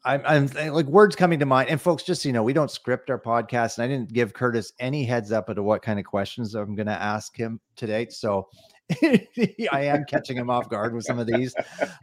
I'm, 0.05 0.21
I'm 0.25 0.49
eh, 0.57 0.69
like 0.69 0.85
words 0.85 1.15
coming 1.15 1.39
to 1.39 1.45
mind. 1.45 1.69
And 1.69 1.81
folks, 1.81 2.03
just 2.03 2.23
you 2.23 2.31
know, 2.31 2.43
we 2.43 2.53
don't 2.53 2.69
script 2.69 3.09
our 3.09 3.19
podcast, 3.19 3.77
and 3.77 3.85
I 3.85 3.87
didn't 3.87 4.13
give 4.13 4.33
Kurtis 4.33 4.73
any 4.79 5.03
heads 5.03 5.31
up 5.31 5.49
into 5.49 5.63
what 5.63 5.81
kind 5.81 5.99
of 5.99 6.05
questions 6.05 6.53
I'm 6.53 6.75
going 6.75 6.87
to 6.87 7.01
ask 7.01 7.35
him 7.35 7.59
today. 7.75 8.07
So 8.09 8.49
I 9.01 9.81
am 9.83 10.05
catching 10.05 10.37
him 10.37 10.49
off 10.49 10.69
guard 10.69 10.93
with 10.93 11.05
some 11.05 11.19
of 11.19 11.27
these 11.27 11.55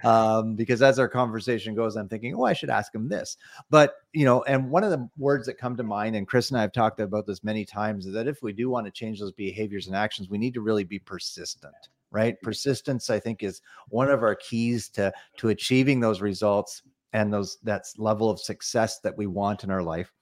um, 0.05 0.57
because 0.57 0.83
as 0.83 0.99
our 0.99 1.09
conversation 1.09 1.75
goes, 1.75 1.97
I'm 1.97 2.09
thinking, 2.09 2.35
oh, 2.35 2.45
I 2.45 2.53
should 2.53 2.71
ask 2.71 2.95
him 2.95 3.09
this. 3.09 3.37
But 3.71 3.95
you 4.13 4.25
know, 4.25 4.43
and 4.45 4.71
one 4.71 4.83
of 4.83 4.91
the 4.91 5.09
words 5.17 5.47
that 5.47 5.59
come 5.59 5.77
to 5.77 5.85
mind, 5.85 6.17
and 6.17 6.27
Chris 6.27 6.51
and 6.51 6.59
I 6.59 6.63
have 6.63 6.73
talked 6.73 6.99
about 6.99 7.27
this 7.27 7.45
many 7.45 7.65
times, 7.65 8.07
is 8.07 8.15
that 8.15 8.29
if 8.29 8.43
we 8.43 8.53
do 8.53 8.71
want 8.71 8.87
to 8.87 8.93
change 8.93 9.21
those 9.21 9.33
behaviors 9.33 9.87
and 9.87 9.95
actions, 9.95 10.29
we 10.29 10.39
need 10.39 10.55
to 10.55 10.61
really 10.61 10.85
be 10.85 10.99
persistent 10.99 11.75
right 12.13 12.41
persistence 12.41 13.11
i 13.11 13.19
think 13.19 13.43
is 13.43 13.63
one 13.89 14.09
of 14.09 14.23
our 14.23 14.37
keys 14.37 14.89
to 14.89 15.13
to 15.37 15.49
achieving 15.49 15.99
those 15.99 16.21
results 16.21 16.83
and 17.17 17.33
those 17.33 17.57
that's 17.63 17.99
level 17.99 18.29
of 18.29 18.39
success 18.39 19.01
that 19.01 19.17
we 19.17 19.27
want 19.27 19.65
in 19.65 19.71
our 19.71 19.83
life. 19.83 20.13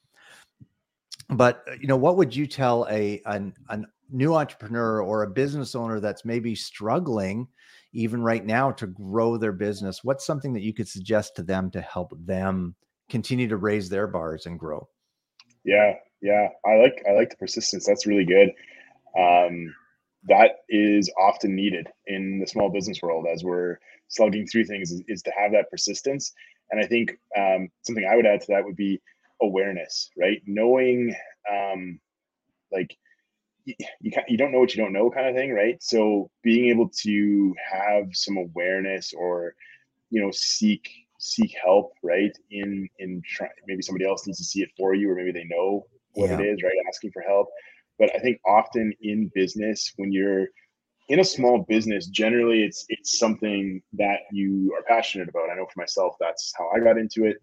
But 1.28 1.64
uh, 1.68 1.74
you 1.80 1.88
know 1.88 1.96
what 1.96 2.16
would 2.16 2.34
you 2.34 2.46
tell 2.46 2.86
a 2.88 3.20
an, 3.26 3.52
a 3.68 3.80
new 4.10 4.34
entrepreneur 4.34 5.02
or 5.02 5.24
a 5.24 5.30
business 5.30 5.74
owner 5.74 5.98
that's 5.98 6.24
maybe 6.24 6.54
struggling 6.54 7.48
even 7.92 8.22
right 8.22 8.46
now 8.46 8.70
to 8.70 8.86
grow 8.86 9.36
their 9.36 9.52
business? 9.52 10.04
What's 10.04 10.24
something 10.24 10.52
that 10.52 10.62
you 10.62 10.72
could 10.72 10.88
suggest 10.88 11.34
to 11.36 11.42
them 11.42 11.68
to 11.72 11.80
help 11.80 12.12
them 12.24 12.76
continue 13.10 13.48
to 13.48 13.56
raise 13.56 13.88
their 13.88 14.06
bars 14.06 14.46
and 14.46 14.56
grow? 14.56 14.88
Yeah 15.64 15.94
yeah 16.22 16.46
i 16.64 16.76
like 16.76 17.02
i 17.08 17.12
like 17.12 17.30
the 17.30 17.36
persistence 17.36 17.84
that's 17.84 18.06
really 18.06 18.24
good. 18.24 18.52
Um 19.18 19.74
that 20.28 20.60
is 20.68 21.10
often 21.20 21.54
needed 21.54 21.88
in 22.06 22.38
the 22.38 22.46
small 22.46 22.70
business 22.70 23.00
world 23.02 23.26
as 23.30 23.44
we're 23.44 23.78
slugging 24.08 24.46
through 24.46 24.64
things 24.64 24.90
is, 24.90 25.02
is 25.08 25.22
to 25.22 25.32
have 25.36 25.52
that 25.52 25.70
persistence 25.70 26.32
and 26.71 26.85
I 26.85 26.87
think 26.87 27.12
um, 27.37 27.68
something 27.83 28.04
I 28.04 28.16
would 28.16 28.26
add 28.26 28.40
to 28.42 28.47
that 28.49 28.64
would 28.64 28.76
be 28.76 29.00
awareness, 29.42 30.11
right? 30.16 30.40
Knowing, 30.47 31.14
um, 31.50 32.00
like, 32.73 32.97
you, 33.64 33.75
you, 34.00 34.12
you 34.28 34.37
don't 34.37 34.52
know 34.52 34.61
what 34.61 34.75
you 34.75 34.83
don't 34.83 34.92
know 34.92 35.11
kind 35.11 35.28
of 35.28 35.35
thing, 35.35 35.52
right? 35.52 35.83
So 35.83 36.30
being 36.42 36.68
able 36.68 36.90
to 37.02 37.54
have 37.73 38.09
some 38.12 38.37
awareness 38.37 39.12
or, 39.12 39.54
you 40.11 40.21
know, 40.21 40.30
seek 40.33 40.88
seek 41.18 41.54
help, 41.62 41.94
right? 42.02 42.37
In 42.50 42.88
in 42.99 43.23
try, 43.26 43.49
maybe 43.66 43.83
somebody 43.83 44.06
else 44.06 44.26
needs 44.26 44.38
to 44.38 44.44
see 44.44 44.61
it 44.61 44.68
for 44.76 44.94
you, 44.94 45.11
or 45.11 45.14
maybe 45.14 45.33
they 45.33 45.44
know 45.44 45.87
what 46.14 46.30
yeah. 46.30 46.38
it 46.38 46.44
is, 46.44 46.62
right? 46.62 46.73
Asking 46.88 47.12
for 47.12 47.23
help. 47.23 47.49
But 47.99 48.14
I 48.14 48.18
think 48.18 48.40
often 48.47 48.92
in 49.00 49.30
business, 49.35 49.92
when 49.97 50.12
you're 50.12 50.49
in 51.08 51.20
a 51.20 51.25
small 51.25 51.64
business 51.68 52.06
generally 52.06 52.62
it's 52.62 52.84
it's 52.88 53.18
something 53.18 53.82
that 53.92 54.20
you 54.32 54.75
are 54.76 54.82
passionate 54.82 55.28
about. 55.28 55.50
I 55.50 55.56
know 55.56 55.66
for 55.66 55.80
myself 55.80 56.14
that's 56.18 56.52
how 56.56 56.70
i 56.75 56.80
got 56.80 56.99
into 56.99 57.25
it. 57.25 57.38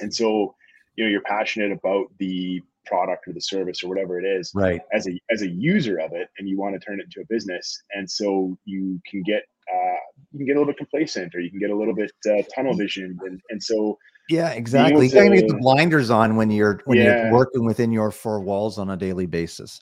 And 0.00 0.12
so 0.12 0.54
you 0.96 1.04
know 1.04 1.10
you're 1.10 1.22
passionate 1.22 1.72
about 1.72 2.06
the 2.18 2.60
product 2.86 3.26
or 3.26 3.32
the 3.32 3.40
service 3.40 3.82
or 3.82 3.88
whatever 3.88 4.20
it 4.20 4.26
is 4.26 4.52
right. 4.54 4.82
as 4.92 5.08
a 5.08 5.18
as 5.30 5.42
a 5.42 5.48
user 5.48 5.98
of 5.98 6.12
it 6.12 6.28
and 6.38 6.48
you 6.48 6.58
want 6.58 6.74
to 6.74 6.84
turn 6.84 7.00
it 7.00 7.04
into 7.04 7.20
a 7.20 7.26
business. 7.28 7.82
And 7.92 8.10
so 8.10 8.56
you 8.64 9.00
can 9.10 9.22
get 9.22 9.42
uh, 9.72 9.96
you 10.32 10.38
can 10.38 10.46
get 10.46 10.56
a 10.56 10.58
little 10.58 10.72
bit 10.72 10.76
complacent 10.76 11.34
or 11.34 11.40
you 11.40 11.50
can 11.50 11.58
get 11.58 11.70
a 11.70 11.76
little 11.76 11.94
bit 11.94 12.12
uh, 12.28 12.42
tunnel 12.54 12.74
vision 12.74 13.18
and, 13.24 13.40
and 13.48 13.62
so 13.62 13.98
yeah 14.28 14.50
exactly. 14.50 15.06
you 15.06 15.12
gotta 15.12 15.34
get 15.34 15.48
the 15.48 15.56
blinders 15.56 16.10
on 16.10 16.36
when 16.36 16.50
you're 16.50 16.80
when 16.84 16.98
yeah. 16.98 17.24
you're 17.24 17.32
working 17.32 17.64
within 17.64 17.92
your 17.92 18.10
four 18.10 18.40
walls 18.40 18.78
on 18.78 18.90
a 18.90 18.96
daily 18.96 19.26
basis 19.26 19.80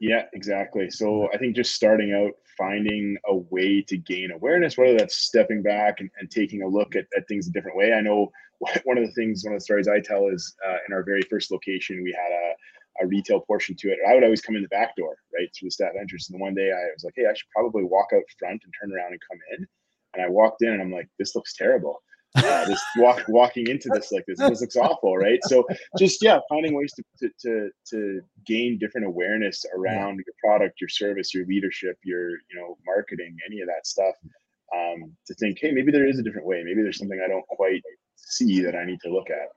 yeah 0.00 0.22
exactly 0.32 0.90
so 0.90 1.28
i 1.32 1.38
think 1.38 1.54
just 1.56 1.74
starting 1.74 2.12
out 2.12 2.32
finding 2.56 3.16
a 3.26 3.34
way 3.34 3.82
to 3.82 3.96
gain 3.96 4.30
awareness, 4.30 4.76
whether 4.76 4.96
that's 4.96 5.16
stepping 5.16 5.62
back 5.62 6.00
and, 6.00 6.10
and 6.18 6.30
taking 6.30 6.62
a 6.62 6.68
look 6.68 6.96
at, 6.96 7.06
at, 7.16 7.26
things 7.28 7.48
a 7.48 7.52
different 7.52 7.76
way. 7.76 7.92
I 7.92 8.00
know 8.00 8.30
one 8.84 8.98
of 8.98 9.04
the 9.04 9.12
things, 9.12 9.44
one 9.44 9.54
of 9.54 9.60
the 9.60 9.64
stories 9.64 9.88
I 9.88 10.00
tell 10.00 10.28
is 10.28 10.54
uh, 10.66 10.76
in 10.86 10.94
our 10.94 11.02
very 11.02 11.22
first 11.22 11.50
location, 11.50 12.02
we 12.02 12.12
had 12.12 12.32
a, 12.32 13.04
a 13.04 13.06
retail 13.08 13.40
portion 13.40 13.76
to 13.76 13.90
it. 13.90 13.98
I 14.08 14.14
would 14.14 14.24
always 14.24 14.40
come 14.40 14.56
in 14.56 14.62
the 14.62 14.68
back 14.68 14.96
door, 14.96 15.16
right, 15.34 15.48
through 15.54 15.68
the 15.68 15.72
staff 15.72 15.92
entrance. 15.98 16.30
And 16.30 16.40
one 16.40 16.54
day 16.54 16.70
I 16.70 16.92
was 16.94 17.04
like, 17.04 17.14
hey, 17.16 17.26
I 17.26 17.34
should 17.34 17.50
probably 17.54 17.84
walk 17.84 18.08
out 18.14 18.22
front 18.38 18.62
and 18.64 18.72
turn 18.80 18.92
around 18.92 19.12
and 19.12 19.20
come 19.28 19.38
in. 19.56 19.66
And 20.14 20.22
I 20.22 20.28
walked 20.28 20.62
in 20.62 20.72
and 20.72 20.80
I'm 20.80 20.92
like, 20.92 21.08
this 21.18 21.34
looks 21.34 21.54
terrible 21.54 22.00
uh, 22.36 22.64
this 22.66 22.82
walk 22.96 23.22
walking 23.28 23.68
into 23.68 23.88
this 23.90 24.10
like 24.10 24.24
this 24.26 24.38
this 24.38 24.60
looks 24.60 24.76
awful 24.76 25.16
right 25.16 25.38
so 25.44 25.64
just 25.98 26.22
yeah 26.22 26.38
finding 26.48 26.74
ways 26.74 26.92
to 26.92 27.02
to 27.18 27.30
to, 27.40 27.70
to 27.88 28.20
gain 28.46 28.78
different 28.78 29.06
awareness 29.06 29.64
around 29.76 30.16
yeah. 30.16 30.24
your 30.26 30.34
product 30.42 30.80
your 30.80 30.88
service 30.88 31.32
your 31.32 31.46
leadership 31.46 31.96
your 32.04 32.30
you 32.30 32.56
know 32.56 32.76
marketing 32.86 33.36
any 33.48 33.60
of 33.60 33.68
that 33.68 33.86
stuff 33.86 34.14
um, 34.74 35.12
to 35.26 35.34
think 35.34 35.58
hey 35.60 35.70
maybe 35.70 35.92
there 35.92 36.06
is 36.06 36.18
a 36.18 36.22
different 36.22 36.46
way 36.46 36.62
maybe 36.64 36.82
there's 36.82 36.98
something 36.98 37.20
i 37.24 37.28
don't 37.28 37.46
quite 37.46 37.82
see 38.16 38.60
that 38.60 38.74
i 38.74 38.84
need 38.84 39.00
to 39.02 39.12
look 39.12 39.30
at 39.30 39.48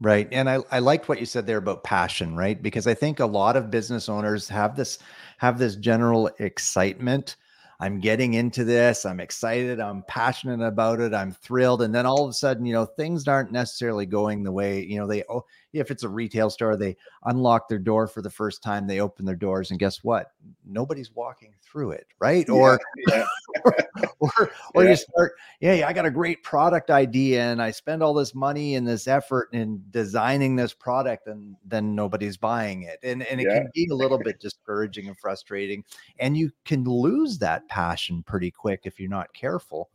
Right. 0.00 0.28
And 0.30 0.48
I, 0.48 0.60
I 0.70 0.78
liked 0.78 1.08
what 1.08 1.18
you 1.18 1.26
said 1.26 1.44
there 1.44 1.56
about 1.56 1.82
passion, 1.82 2.36
right? 2.36 2.62
Because 2.62 2.86
I 2.86 2.94
think 2.94 3.18
a 3.18 3.26
lot 3.26 3.56
of 3.56 3.68
business 3.68 4.08
owners 4.08 4.48
have 4.48 4.76
this 4.76 4.98
have 5.38 5.58
this 5.58 5.74
general 5.74 6.30
excitement 6.38 7.34
I'm 7.80 8.00
getting 8.00 8.34
into 8.34 8.64
this. 8.64 9.06
I'm 9.06 9.20
excited. 9.20 9.78
I'm 9.78 10.02
passionate 10.08 10.66
about 10.66 11.00
it. 11.00 11.14
I'm 11.14 11.32
thrilled. 11.32 11.82
And 11.82 11.94
then 11.94 12.06
all 12.06 12.24
of 12.24 12.30
a 12.30 12.32
sudden, 12.32 12.66
you 12.66 12.72
know, 12.72 12.84
things 12.84 13.28
aren't 13.28 13.52
necessarily 13.52 14.04
going 14.04 14.42
the 14.42 14.50
way, 14.50 14.84
you 14.84 14.98
know, 14.98 15.06
they, 15.06 15.22
oh, 15.28 15.44
if 15.72 15.90
it's 15.90 16.02
a 16.02 16.08
retail 16.08 16.50
store, 16.50 16.76
they 16.76 16.96
unlock 17.24 17.68
their 17.68 17.78
door 17.78 18.08
for 18.08 18.20
the 18.20 18.30
first 18.30 18.62
time, 18.62 18.86
they 18.86 19.00
open 19.00 19.24
their 19.24 19.36
doors, 19.36 19.70
and 19.70 19.78
guess 19.78 20.02
what? 20.02 20.32
Nobody's 20.66 21.14
walking 21.14 21.54
through 21.62 21.92
it, 21.92 22.06
right? 22.18 22.46
Yeah, 22.48 22.54
or, 22.54 22.80
yeah. 23.06 23.24
or, 23.64 23.76
or, 24.20 24.50
or 24.74 24.84
yeah. 24.84 24.90
you 24.90 24.96
start, 24.96 25.32
yeah, 25.60 25.86
I 25.86 25.92
got 25.92 26.06
a 26.06 26.10
great 26.10 26.42
product 26.42 26.90
idea 26.90 27.42
and 27.42 27.62
I 27.62 27.70
spend 27.70 28.02
all 28.02 28.14
this 28.14 28.34
money 28.34 28.74
and 28.74 28.86
this 28.86 29.08
effort 29.08 29.48
in 29.52 29.82
designing 29.90 30.56
this 30.56 30.74
product, 30.74 31.26
and 31.26 31.56
then 31.64 31.94
nobody's 31.94 32.36
buying 32.36 32.82
it. 32.82 32.98
And, 33.02 33.22
and 33.26 33.40
it 33.40 33.44
can 33.44 33.68
be 33.74 33.88
a 33.90 33.94
little 33.94 34.18
bit 34.18 34.40
discouraging 34.40 35.08
and 35.08 35.18
frustrating. 35.18 35.84
And 36.18 36.36
you 36.36 36.50
can 36.64 36.84
lose 36.84 37.38
that 37.38 37.68
passion 37.68 38.22
pretty 38.22 38.50
quick 38.50 38.82
if 38.84 39.00
you're 39.00 39.10
not 39.10 39.32
careful. 39.32 39.90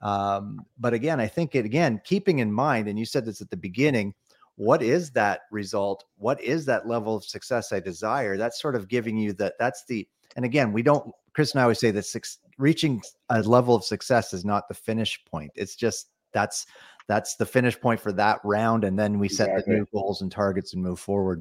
Um, 0.00 0.64
but 0.78 0.94
again, 0.94 1.20
I 1.20 1.26
think 1.26 1.54
it 1.54 1.64
again, 1.64 2.00
keeping 2.04 2.38
in 2.38 2.52
mind, 2.52 2.88
and 2.88 2.98
you 2.98 3.04
said 3.04 3.24
this 3.24 3.40
at 3.40 3.50
the 3.50 3.56
beginning, 3.56 4.14
what 4.58 4.82
is 4.82 5.12
that 5.12 5.42
result 5.52 6.04
what 6.16 6.40
is 6.42 6.66
that 6.66 6.86
level 6.86 7.14
of 7.14 7.24
success 7.24 7.72
i 7.72 7.78
desire 7.78 8.36
that's 8.36 8.60
sort 8.60 8.74
of 8.74 8.88
giving 8.88 9.16
you 9.16 9.32
that 9.32 9.54
that's 9.56 9.84
the 9.84 10.06
and 10.34 10.44
again 10.44 10.72
we 10.72 10.82
don't 10.82 11.14
chris 11.32 11.52
and 11.52 11.60
i 11.60 11.62
always 11.62 11.78
say 11.78 11.92
that 11.92 12.04
six, 12.04 12.38
reaching 12.58 13.02
a 13.30 13.42
level 13.42 13.74
of 13.74 13.84
success 13.84 14.32
is 14.32 14.44
not 14.44 14.68
the 14.68 14.74
finish 14.74 15.22
point 15.24 15.50
it's 15.54 15.76
just 15.76 16.10
that's 16.32 16.66
that's 17.06 17.36
the 17.36 17.46
finish 17.46 17.80
point 17.80 17.98
for 17.98 18.12
that 18.12 18.40
round 18.44 18.84
and 18.84 18.98
then 18.98 19.18
we 19.18 19.26
exactly. 19.26 19.56
set 19.56 19.66
the 19.66 19.72
new 19.72 19.86
goals 19.92 20.22
and 20.22 20.30
targets 20.30 20.74
and 20.74 20.82
move 20.82 21.00
forward 21.00 21.40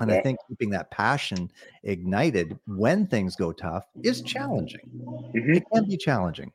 and 0.00 0.10
yeah. 0.10 0.16
i 0.16 0.20
think 0.20 0.38
keeping 0.48 0.70
that 0.70 0.90
passion 0.90 1.50
ignited 1.84 2.58
when 2.66 3.06
things 3.06 3.36
go 3.36 3.52
tough 3.52 3.86
is 4.02 4.22
challenging 4.22 4.80
mm-hmm. 5.34 5.52
it 5.52 5.64
can 5.72 5.88
be 5.88 5.96
challenging 5.96 6.52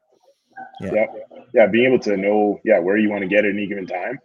yeah. 0.81 0.91
yeah 0.93 1.05
yeah 1.53 1.65
being 1.65 1.85
able 1.85 1.99
to 1.99 2.17
know 2.17 2.59
yeah 2.63 2.79
where 2.79 2.97
you 2.97 3.09
want 3.09 3.21
to 3.21 3.27
get 3.27 3.45
at 3.45 3.51
any 3.51 3.67
given 3.67 3.85
time 3.87 4.19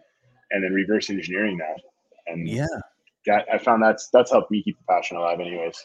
and 0.53 0.63
then 0.63 0.73
reverse 0.73 1.11
engineering 1.11 1.57
that. 1.59 1.81
And 2.27 2.49
yeah, 2.49 2.67
got, 3.27 3.45
I 3.53 3.59
found 3.59 3.83
that's 3.83 4.09
that's 4.11 4.31
helped 4.31 4.51
me 4.51 4.63
keep 4.63 4.79
the 4.79 4.85
passion 4.85 5.17
alive, 5.17 5.41
anyways. 5.41 5.85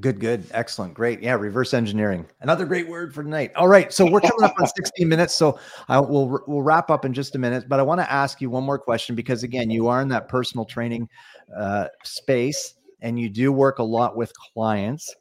Good, 0.00 0.20
good, 0.20 0.46
excellent, 0.52 0.94
great. 0.94 1.20
Yeah, 1.20 1.34
reverse 1.34 1.74
engineering, 1.74 2.24
another 2.40 2.64
great 2.64 2.88
word 2.88 3.14
for 3.14 3.22
tonight. 3.22 3.52
All 3.56 3.68
right, 3.68 3.92
so 3.92 4.10
we're 4.10 4.22
coming 4.22 4.42
up 4.42 4.54
on 4.58 4.66
16 4.76 5.06
minutes, 5.06 5.34
so 5.34 5.58
I 5.86 6.00
will 6.00 6.42
we'll 6.46 6.62
wrap 6.62 6.90
up 6.90 7.04
in 7.04 7.12
just 7.12 7.34
a 7.34 7.38
minute. 7.38 7.68
But 7.68 7.78
I 7.78 7.82
want 7.82 8.00
to 8.00 8.10
ask 8.10 8.40
you 8.40 8.48
one 8.48 8.64
more 8.64 8.78
question 8.78 9.14
because 9.14 9.42
again, 9.42 9.68
you 9.68 9.88
are 9.88 10.00
in 10.00 10.08
that 10.08 10.28
personal 10.28 10.64
training 10.64 11.10
uh, 11.54 11.88
space, 12.04 12.72
and 13.02 13.20
you 13.20 13.28
do 13.28 13.52
work 13.52 13.80
a 13.80 13.82
lot 13.82 14.16
with 14.16 14.32
clients. 14.54 15.14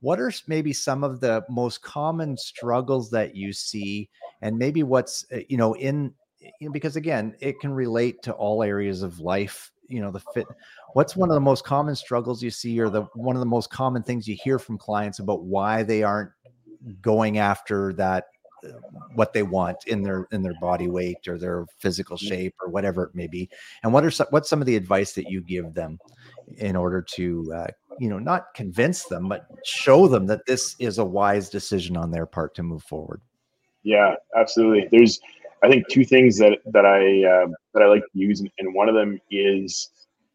What 0.00 0.18
are 0.18 0.32
maybe 0.46 0.72
some 0.72 1.04
of 1.04 1.20
the 1.20 1.44
most 1.50 1.82
common 1.82 2.38
struggles 2.38 3.10
that 3.10 3.36
you 3.36 3.52
see, 3.52 4.08
and 4.40 4.56
maybe 4.56 4.82
what's 4.82 5.26
uh, 5.30 5.40
you 5.50 5.58
know 5.58 5.74
in 5.74 6.14
you 6.60 6.68
know, 6.68 6.72
because 6.72 6.96
again, 6.96 7.34
it 7.40 7.60
can 7.60 7.70
relate 7.70 8.22
to 8.22 8.32
all 8.32 8.62
areas 8.62 9.02
of 9.02 9.20
life. 9.20 9.70
You 9.88 10.00
know, 10.00 10.10
the 10.10 10.20
fit. 10.34 10.46
What's 10.94 11.16
one 11.16 11.30
of 11.30 11.34
the 11.34 11.40
most 11.40 11.64
common 11.64 11.94
struggles 11.94 12.42
you 12.42 12.50
see, 12.50 12.80
or 12.80 12.88
the 12.88 13.02
one 13.14 13.36
of 13.36 13.40
the 13.40 13.46
most 13.46 13.70
common 13.70 14.02
things 14.02 14.26
you 14.26 14.36
hear 14.42 14.58
from 14.58 14.78
clients 14.78 15.18
about 15.18 15.44
why 15.44 15.82
they 15.82 16.02
aren't 16.02 16.30
going 17.02 17.38
after 17.38 17.92
that 17.94 18.26
uh, 18.64 18.68
what 19.14 19.32
they 19.32 19.42
want 19.42 19.76
in 19.86 20.02
their 20.02 20.26
in 20.32 20.42
their 20.42 20.54
body 20.60 20.88
weight 20.88 21.28
or 21.28 21.38
their 21.38 21.66
physical 21.78 22.16
shape 22.16 22.54
or 22.60 22.68
whatever 22.68 23.04
it 23.04 23.14
may 23.14 23.26
be? 23.26 23.48
And 23.82 23.92
what 23.92 24.04
are 24.04 24.10
some, 24.10 24.26
what's 24.30 24.48
some 24.48 24.60
of 24.60 24.66
the 24.66 24.76
advice 24.76 25.12
that 25.12 25.30
you 25.30 25.40
give 25.40 25.74
them 25.74 25.98
in 26.58 26.76
order 26.76 27.02
to 27.02 27.52
uh, 27.54 27.66
you 27.98 28.08
know 28.08 28.18
not 28.18 28.54
convince 28.54 29.04
them 29.04 29.28
but 29.28 29.46
show 29.64 30.08
them 30.08 30.26
that 30.26 30.46
this 30.46 30.76
is 30.78 30.98
a 30.98 31.04
wise 31.04 31.50
decision 31.50 31.96
on 31.96 32.10
their 32.10 32.26
part 32.26 32.54
to 32.54 32.62
move 32.62 32.82
forward? 32.82 33.20
Yeah 33.82 34.14
absolutely. 34.36 34.88
There's 34.90 35.20
I 35.62 35.68
think 35.68 35.88
two 35.88 36.04
things 36.04 36.38
that 36.38 36.58
that 36.66 36.84
I 36.84 37.24
uh, 37.24 37.48
that 37.74 37.82
I 37.82 37.86
like 37.86 38.02
to 38.02 38.18
use, 38.18 38.40
and, 38.40 38.50
and 38.58 38.74
one 38.74 38.88
of 38.88 38.94
them 38.94 39.18
is 39.30 39.90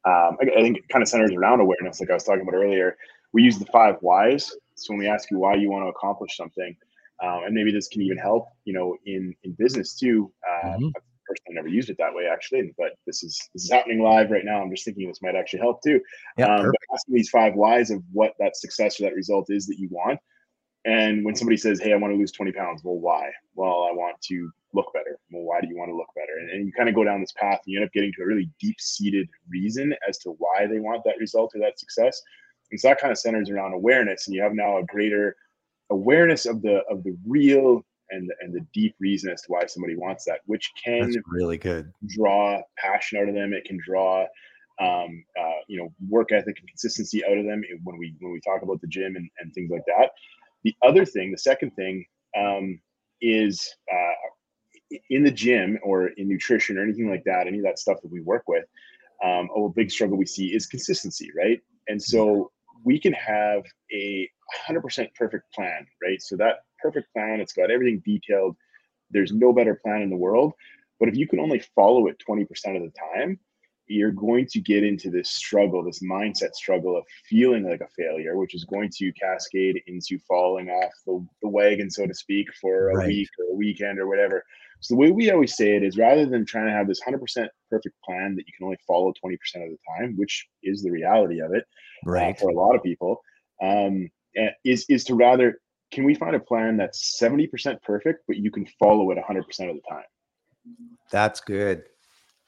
um, 0.05 0.37
I, 0.41 0.49
I, 0.57 0.61
think 0.61 0.77
it 0.77 0.89
kind 0.89 1.03
of 1.03 1.09
centers 1.09 1.31
around 1.31 1.59
awareness, 1.59 1.99
like 1.99 2.09
I 2.09 2.13
was 2.13 2.23
talking 2.23 2.41
about 2.41 2.55
earlier. 2.55 2.97
We 3.33 3.43
use 3.43 3.59
the 3.59 3.65
five 3.65 3.97
whys. 4.01 4.51
So 4.75 4.93
when 4.93 4.99
we 4.99 5.07
ask 5.07 5.29
you 5.29 5.37
why 5.37 5.55
you 5.55 5.69
want 5.69 5.85
to 5.85 5.89
accomplish 5.89 6.35
something, 6.35 6.75
um, 7.21 7.43
and 7.45 7.53
maybe 7.53 7.71
this 7.71 7.87
can 7.87 8.01
even 8.01 8.17
help, 8.17 8.47
you 8.65 8.73
know, 8.73 8.97
in 9.05 9.35
in 9.43 9.53
business 9.53 9.95
too. 9.95 10.31
Uh, 10.47 10.67
mm-hmm. 10.67 10.85
I've 10.85 11.03
personally 11.27 11.55
never 11.55 11.67
used 11.67 11.89
it 11.89 11.97
that 11.99 12.13
way 12.13 12.25
actually, 12.25 12.73
but 12.77 12.93
this 13.05 13.23
is 13.23 13.39
this 13.53 13.63
is 13.63 13.71
happening 13.71 14.01
live 14.01 14.31
right 14.31 14.43
now. 14.43 14.61
I'm 14.61 14.71
just 14.71 14.85
thinking 14.85 15.07
this 15.07 15.21
might 15.21 15.35
actually 15.35 15.59
help 15.59 15.83
too. 15.83 16.01
Yeah, 16.37 16.55
um, 16.55 16.71
asking 16.93 17.15
these 17.15 17.29
five 17.29 17.53
whys 17.53 17.91
of 17.91 18.01
what 18.11 18.33
that 18.39 18.57
success 18.57 18.99
or 18.99 19.03
that 19.03 19.15
result 19.15 19.47
is 19.49 19.67
that 19.67 19.77
you 19.77 19.87
want. 19.91 20.19
And 20.83 21.23
when 21.23 21.35
somebody 21.35 21.57
says, 21.57 21.79
"Hey, 21.79 21.93
I 21.93 21.97
want 21.97 22.11
to 22.11 22.17
lose 22.17 22.31
20 22.31 22.53
pounds," 22.53 22.83
well, 22.83 22.97
why? 22.97 23.29
Well, 23.53 23.87
I 23.87 23.93
want 23.93 24.19
to 24.29 24.51
look 24.73 24.91
better. 24.93 25.17
Well, 25.31 25.43
why 25.43 25.61
do 25.61 25.67
you 25.67 25.77
want 25.77 25.89
to 25.89 25.95
look 25.95 26.09
better? 26.15 26.39
And, 26.39 26.49
and 26.49 26.65
you 26.65 26.73
kind 26.73 26.89
of 26.89 26.95
go 26.95 27.03
down 27.03 27.21
this 27.21 27.33
path 27.33 27.59
and 27.65 27.73
you 27.73 27.79
end 27.79 27.85
up 27.85 27.93
getting 27.93 28.11
to 28.17 28.23
a 28.23 28.25
really 28.25 28.49
deep 28.59 28.79
seated 28.79 29.27
reason 29.49 29.93
as 30.07 30.17
to 30.19 30.31
why 30.37 30.67
they 30.67 30.79
want 30.79 31.03
that 31.05 31.17
result 31.19 31.51
or 31.55 31.59
that 31.59 31.79
success. 31.79 32.21
And 32.71 32.79
so 32.79 32.87
that 32.89 32.99
kind 32.99 33.11
of 33.11 33.17
centers 33.17 33.49
around 33.49 33.73
awareness. 33.73 34.27
And 34.27 34.35
you 34.35 34.41
have 34.41 34.53
now 34.53 34.77
a 34.77 34.83
greater 34.83 35.35
awareness 35.89 36.45
of 36.45 36.61
the 36.61 36.81
of 36.89 37.03
the 37.03 37.17
real 37.27 37.85
and 38.11 38.29
the, 38.29 38.35
and 38.41 38.53
the 38.53 38.65
deep 38.73 38.95
reason 38.99 39.31
as 39.31 39.41
to 39.41 39.47
why 39.49 39.65
somebody 39.65 39.95
wants 39.95 40.25
that, 40.25 40.39
which 40.45 40.71
can 40.83 41.11
That's 41.11 41.17
really 41.27 41.57
good 41.57 41.91
draw 42.07 42.61
passion 42.77 43.19
out 43.19 43.29
of 43.29 43.35
them. 43.35 43.53
It 43.53 43.65
can 43.65 43.79
draw 43.85 44.25
um, 44.79 45.23
uh, 45.39 45.61
you 45.67 45.77
know 45.77 45.93
work 46.09 46.31
ethic 46.31 46.57
and 46.59 46.67
consistency 46.67 47.23
out 47.25 47.37
of 47.37 47.45
them 47.45 47.63
when 47.83 47.97
we 47.97 48.15
when 48.19 48.31
we 48.31 48.41
talk 48.41 48.61
about 48.61 48.81
the 48.81 48.87
gym 48.87 49.15
and, 49.15 49.29
and 49.39 49.53
things 49.53 49.69
like 49.69 49.83
that. 49.87 50.11
The 50.63 50.75
other 50.83 51.05
thing, 51.05 51.31
the 51.31 51.37
second 51.37 51.71
thing, 51.71 52.05
um, 52.37 52.79
is 53.21 53.67
uh, 53.91 54.13
in 55.09 55.23
the 55.23 55.31
gym 55.31 55.79
or 55.83 56.07
in 56.07 56.27
nutrition 56.27 56.77
or 56.77 56.83
anything 56.83 57.09
like 57.09 57.23
that, 57.25 57.47
any 57.47 57.57
of 57.57 57.63
that 57.63 57.79
stuff 57.79 58.01
that 58.01 58.11
we 58.11 58.21
work 58.21 58.43
with, 58.47 58.65
um, 59.23 59.49
a 59.55 59.69
big 59.69 59.91
struggle 59.91 60.17
we 60.17 60.25
see 60.25 60.47
is 60.47 60.65
consistency, 60.65 61.29
right? 61.37 61.59
And 61.87 62.01
so 62.01 62.51
we 62.83 62.99
can 62.99 63.13
have 63.13 63.63
a 63.93 64.29
100% 64.67 65.13
perfect 65.15 65.53
plan, 65.53 65.85
right? 66.03 66.21
So 66.21 66.35
that 66.37 66.63
perfect 66.81 67.11
plan, 67.13 67.39
it's 67.39 67.53
got 67.53 67.71
everything 67.71 68.01
detailed. 68.05 68.55
There's 69.11 69.31
no 69.31 69.53
better 69.53 69.75
plan 69.75 70.01
in 70.01 70.09
the 70.09 70.15
world. 70.17 70.53
But 70.99 71.09
if 71.09 71.15
you 71.15 71.27
can 71.27 71.39
only 71.39 71.59
follow 71.75 72.07
it 72.07 72.21
20% 72.27 72.43
of 72.75 72.83
the 72.83 72.91
time, 73.15 73.39
you're 73.87 74.11
going 74.11 74.45
to 74.47 74.59
get 74.59 74.83
into 74.83 75.09
this 75.09 75.29
struggle, 75.29 75.83
this 75.83 76.01
mindset 76.01 76.53
struggle 76.53 76.97
of 76.97 77.03
feeling 77.25 77.69
like 77.69 77.81
a 77.81 77.87
failure, 77.87 78.37
which 78.37 78.55
is 78.55 78.63
going 78.63 78.89
to 78.97 79.11
cascade 79.13 79.81
into 79.87 80.17
falling 80.19 80.69
off 80.69 80.91
the, 81.05 81.25
the 81.41 81.49
wagon, 81.49 81.89
so 81.89 82.05
to 82.05 82.13
speak, 82.13 82.47
for 82.59 82.91
a 82.91 82.95
right. 82.95 83.07
week 83.07 83.29
or 83.39 83.53
a 83.53 83.55
weekend 83.55 83.99
or 83.99 84.07
whatever. 84.07 84.43
So 84.81 84.95
the 84.95 84.99
way 84.99 85.11
we 85.11 85.29
always 85.29 85.55
say 85.55 85.75
it 85.75 85.83
is 85.83 85.97
rather 85.97 86.25
than 86.25 86.43
trying 86.43 86.65
to 86.65 86.71
have 86.71 86.87
this 86.87 87.01
100% 87.01 87.19
perfect 87.69 87.95
plan 88.03 88.35
that 88.35 88.47
you 88.47 88.53
can 88.57 88.65
only 88.65 88.79
follow 88.87 89.13
20% 89.23 89.33
of 89.63 89.69
the 89.69 89.77
time, 89.87 90.15
which 90.17 90.47
is 90.63 90.81
the 90.81 90.89
reality 90.89 91.39
of 91.39 91.53
it 91.53 91.65
uh, 92.05 92.11
right. 92.11 92.35
Uh, 92.35 92.39
for 92.39 92.49
a 92.49 92.53
lot 92.53 92.75
of 92.75 92.81
people, 92.81 93.21
um, 93.61 94.09
eh, 94.35 94.49
is, 94.65 94.85
is 94.89 95.03
to 95.05 95.15
rather, 95.15 95.61
can 95.91 96.03
we 96.03 96.15
find 96.15 96.35
a 96.35 96.39
plan 96.39 96.77
that's 96.77 97.19
70% 97.21 97.79
perfect, 97.83 98.23
but 98.27 98.37
you 98.37 98.49
can 98.49 98.65
follow 98.79 99.11
it 99.11 99.19
100% 99.19 99.39
of 99.69 99.75
the 99.75 99.81
time? 99.87 100.03
That's 101.11 101.41
good. 101.41 101.83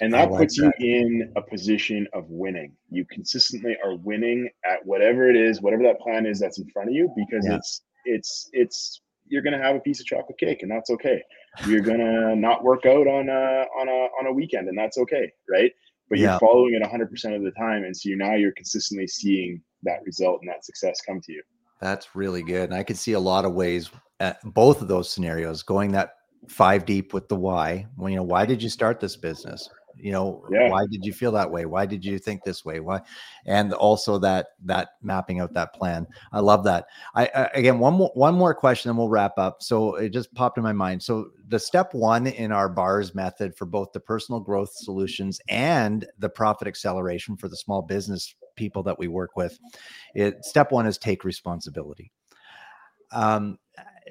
And 0.01 0.11
that 0.13 0.31
like 0.31 0.41
puts 0.41 0.57
that. 0.57 0.73
you 0.79 0.97
in 0.97 1.31
a 1.35 1.41
position 1.41 2.07
of 2.13 2.25
winning. 2.29 2.75
You 2.89 3.05
consistently 3.05 3.77
are 3.85 3.95
winning 3.95 4.49
at 4.65 4.83
whatever 4.83 5.29
it 5.29 5.35
is, 5.35 5.61
whatever 5.61 5.83
that 5.83 5.99
plan 5.99 6.25
is 6.25 6.39
that's 6.39 6.57
in 6.57 6.67
front 6.71 6.89
of 6.89 6.95
you, 6.95 7.13
because 7.15 7.45
yeah. 7.47 7.55
it's 7.55 7.81
it's 8.05 8.49
it's 8.53 9.01
you're 9.27 9.43
gonna 9.43 9.61
have 9.61 9.75
a 9.75 9.79
piece 9.79 9.99
of 9.99 10.05
chocolate 10.05 10.37
cake, 10.39 10.63
and 10.63 10.71
that's 10.71 10.89
okay. 10.89 11.21
You're 11.65 11.81
gonna 11.81 12.35
not 12.35 12.63
work 12.63 12.85
out 12.85 13.07
on 13.07 13.29
a 13.29 13.65
on 13.79 13.87
a 13.87 14.07
on 14.19 14.27
a 14.27 14.33
weekend, 14.33 14.67
and 14.67 14.77
that's 14.77 14.97
okay, 14.97 15.31
right? 15.49 15.71
But 16.09 16.19
you're 16.19 16.39
following 16.39 16.73
it 16.73 16.81
100 16.81 17.09
percent 17.09 17.35
of 17.35 17.43
the 17.43 17.51
time, 17.51 17.83
and 17.83 17.95
so 17.95 18.09
you 18.09 18.17
now 18.17 18.35
you're 18.35 18.51
consistently 18.53 19.07
seeing 19.07 19.61
that 19.83 19.99
result 20.05 20.39
and 20.41 20.49
that 20.49 20.65
success 20.65 20.99
come 21.05 21.21
to 21.21 21.31
you. 21.31 21.41
That's 21.79 22.15
really 22.15 22.43
good, 22.43 22.69
and 22.69 22.73
I 22.73 22.83
can 22.83 22.95
see 22.95 23.13
a 23.13 23.19
lot 23.19 23.45
of 23.45 23.53
ways 23.53 23.91
at 24.19 24.39
both 24.43 24.81
of 24.81 24.87
those 24.87 25.09
scenarios 25.09 25.63
going 25.63 25.91
that 25.91 26.15
five 26.47 26.85
deep 26.85 27.13
with 27.13 27.29
the 27.29 27.35
why. 27.35 27.85
Well, 27.97 28.09
you 28.09 28.15
know, 28.15 28.23
why 28.23 28.45
did 28.45 28.61
you 28.61 28.69
start 28.69 28.99
this 28.99 29.15
business? 29.15 29.69
You 29.95 30.11
know 30.11 30.45
yeah. 30.51 30.69
why 30.69 30.85
did 30.89 31.05
you 31.05 31.13
feel 31.13 31.31
that 31.31 31.49
way? 31.49 31.65
Why 31.65 31.85
did 31.85 32.03
you 32.03 32.19
think 32.19 32.43
this 32.43 32.65
way? 32.65 32.79
Why? 32.79 33.01
And 33.45 33.73
also 33.73 34.17
that 34.19 34.47
that 34.65 34.89
mapping 35.01 35.39
out 35.39 35.53
that 35.53 35.73
plan. 35.73 36.07
I 36.31 36.39
love 36.39 36.63
that. 36.65 36.85
I, 37.15 37.29
I 37.35 37.49
again 37.53 37.79
one 37.79 37.93
more 37.93 38.11
one 38.13 38.35
more 38.35 38.53
question 38.53 38.89
and 38.89 38.97
we'll 38.97 39.09
wrap 39.09 39.37
up. 39.37 39.61
So 39.61 39.95
it 39.95 40.09
just 40.09 40.33
popped 40.33 40.57
in 40.57 40.63
my 40.63 40.73
mind. 40.73 41.01
So 41.01 41.29
the 41.47 41.59
step 41.59 41.93
one 41.93 42.27
in 42.27 42.51
our 42.51 42.69
bars 42.69 43.13
method 43.15 43.55
for 43.55 43.65
both 43.65 43.91
the 43.93 43.99
personal 43.99 44.39
growth 44.39 44.71
solutions 44.73 45.39
and 45.49 46.05
the 46.19 46.29
profit 46.29 46.67
acceleration 46.67 47.37
for 47.37 47.47
the 47.47 47.57
small 47.57 47.81
business 47.81 48.35
people 48.55 48.83
that 48.83 48.99
we 48.99 49.07
work 49.07 49.35
with 49.35 49.57
it 50.13 50.45
step 50.45 50.71
one 50.71 50.85
is 50.85 50.97
take 50.97 51.23
responsibility. 51.23 52.11
Um 53.11 53.57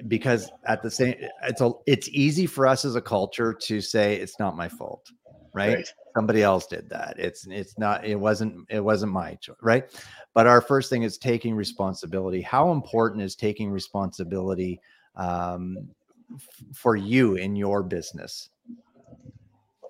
because 0.07 0.51
at 0.65 0.81
the 0.81 0.91
same 0.91 1.15
it's 1.43 1.61
a 1.61 1.71
it's 1.85 2.09
easy 2.09 2.45
for 2.45 2.67
us 2.67 2.83
as 2.85 2.95
a 2.95 3.01
culture 3.01 3.53
to 3.53 3.79
say 3.79 4.15
it's 4.15 4.39
not 4.39 4.55
my 4.55 4.67
fault 4.67 5.09
right? 5.53 5.75
right? 5.75 5.93
Somebody 6.15 6.43
else 6.43 6.67
did 6.67 6.89
that. 6.89 7.15
It's 7.17 7.47
it's 7.47 7.77
not 7.77 8.05
it 8.05 8.15
wasn't 8.15 8.65
it 8.69 8.79
wasn't 8.79 9.11
my 9.11 9.35
choice, 9.35 9.55
right? 9.61 9.85
But 10.33 10.47
our 10.47 10.61
first 10.61 10.89
thing 10.89 11.03
is 11.03 11.17
taking 11.17 11.55
responsibility. 11.55 12.41
How 12.41 12.71
important 12.71 13.21
is 13.21 13.35
taking 13.35 13.69
responsibility 13.71 14.79
um, 15.15 15.89
f- 16.33 16.47
for 16.75 16.95
you 16.95 17.35
in 17.35 17.55
your 17.55 17.83
business? 17.83 18.49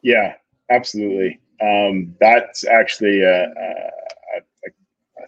Yeah, 0.02 0.34
absolutely. 0.70 1.40
Um, 1.62 2.16
that's 2.20 2.66
actually 2.66 3.26
uh, 3.26 3.48
uh, 3.48 3.90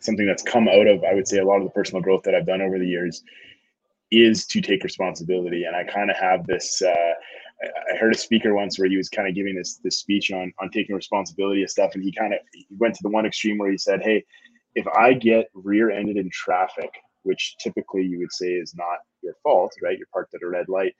something 0.02 0.26
that's 0.26 0.44
come 0.44 0.68
out 0.68 0.88
of, 0.88 1.04
I 1.04 1.14
would 1.14 1.28
say, 1.28 1.38
a 1.38 1.46
lot 1.46 1.58
of 1.58 1.64
the 1.64 1.70
personal 1.70 2.02
growth 2.02 2.24
that 2.24 2.36
I've 2.36 2.46
done 2.46 2.62
over 2.62 2.78
the 2.78 2.88
years 2.88 3.24
is 4.12 4.46
to 4.48 4.62
take 4.62 4.84
responsibility. 4.84 5.64
And 5.64 5.76
I 5.76 5.84
kind 5.84 6.10
of 6.10 6.18
have 6.18 6.46
this. 6.46 6.82
Uh, 6.82 7.14
I 7.64 7.98
heard 7.98 8.14
a 8.14 8.18
speaker 8.18 8.54
once 8.54 8.78
where 8.78 8.90
he 8.90 8.98
was 8.98 9.10
kind 9.10 9.28
of 9.28 9.36
giving 9.36 9.56
this 9.56 9.78
this 9.78 10.00
speech 10.00 10.32
on 10.32 10.54
on 10.60 10.70
taking 10.70 10.96
responsibility 10.96 11.64
of 11.64 11.70
stuff, 11.70 11.96
and 11.96 12.04
he 12.04 12.12
kind 12.12 12.34
of 12.34 12.40
he 12.54 12.68
went 12.78 12.96
to 12.96 13.04
the 13.04 13.10
one 13.10 13.26
extreme 13.26 13.58
where 13.58 13.72
he 13.72 13.78
said, 13.78 14.02
"Hey, 14.02 14.26
if 14.76 14.86
I 14.88 15.14
get 15.14 15.50
rear-ended 15.54 16.18
in 16.18 16.30
traffic, 16.32 16.90
which 17.24 17.56
typically 17.60 18.04
you 18.04 18.20
would 18.20 18.32
say 18.32 18.54
is 18.54 18.76
not 18.76 19.00
your 19.22 19.36
fault, 19.42 19.74
right? 19.82 19.98
You're 19.98 20.08
parked 20.12 20.36
at 20.36 20.44
a 20.44 20.48
red 20.48 20.70
light." 20.70 20.96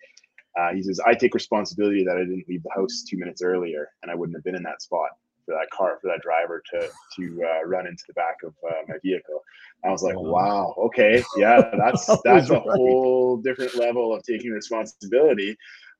Uh, 0.58 0.74
he 0.74 0.82
says, 0.82 1.00
"I 1.06 1.14
take 1.14 1.34
responsibility 1.34 2.06
that 2.06 2.18
I 2.18 2.22
didn't 2.22 2.48
leave 2.48 2.64
the 2.64 2.72
house 2.74 3.04
two 3.08 3.18
minutes 3.18 3.42
earlier, 3.42 3.90
and 4.02 4.12
I 4.12 4.16
wouldn't 4.16 4.38
have 4.38 4.44
been 4.44 4.56
in 4.56 4.64
that 4.64 4.82
spot." 4.82 5.10
for 5.46 5.54
that 5.54 5.70
car 5.72 5.98
for 6.02 6.08
that 6.08 6.22
driver 6.22 6.62
to 6.72 6.90
to 7.16 7.44
uh, 7.44 7.66
run 7.68 7.88
into 7.88 8.04
the 8.08 8.14
back 8.14 8.38
of 8.44 8.54
uh, 8.68 8.82
my 8.88 8.96
vehicle. 9.04 9.44
I 9.84 9.92
was 9.92 10.02
like, 10.02 10.20
wow, 10.20 10.74
okay, 10.78 11.24
yeah, 11.38 11.70
that's 11.78 12.08
that's 12.24 12.50
a 12.50 12.60
whole 12.60 13.38
different 13.38 13.76
level 13.76 14.14
of 14.14 14.24
taking 14.24 14.52
responsibility. 14.52 15.56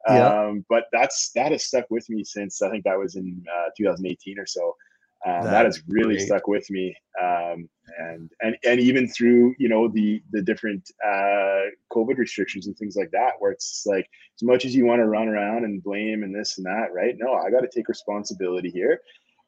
Yeah. 0.08 0.28
Um, 0.28 0.66
but 0.70 0.86
that's 0.92 1.32
that 1.36 1.52
has 1.52 1.66
stuck 1.66 1.86
with 1.90 2.10
me 2.10 2.24
since 2.24 2.62
I 2.62 2.70
think 2.70 2.84
that 2.84 2.98
was 2.98 3.16
in 3.16 3.44
uh, 3.52 3.70
2018 3.78 4.40
or 4.40 4.46
so. 4.46 4.76
Um, 5.26 5.46
that 5.46 5.66
has 5.66 5.82
really 5.88 6.16
great. 6.16 6.28
stuck 6.28 6.48
with 6.48 6.70
me, 6.70 6.96
um, 7.20 7.68
and 7.98 8.30
and 8.42 8.56
and 8.64 8.80
even 8.80 9.08
through 9.08 9.56
you 9.58 9.68
know 9.68 9.88
the 9.88 10.22
the 10.30 10.42
different 10.44 10.88
uh, 11.04 11.62
COVID 11.92 12.18
restrictions 12.18 12.68
and 12.68 12.78
things 12.78 12.96
like 12.96 13.10
that, 13.12 13.32
where 13.40 13.52
it's 13.52 13.84
like 13.88 14.08
as 14.38 14.44
much 14.44 14.66
as 14.66 14.76
you 14.76 14.86
want 14.86 15.00
to 15.00 15.08
run 15.08 15.28
around 15.28 15.64
and 15.64 15.82
blame 15.82 16.22
and 16.22 16.36
this 16.36 16.60
and 16.60 16.66
that, 16.68 16.94
right? 16.94 17.16
No, 17.18 17.34
I 17.34 17.50
got 17.50 17.62
to 17.62 17.70
take 17.74 17.88
responsibility 17.88 18.70
here, 18.70 19.02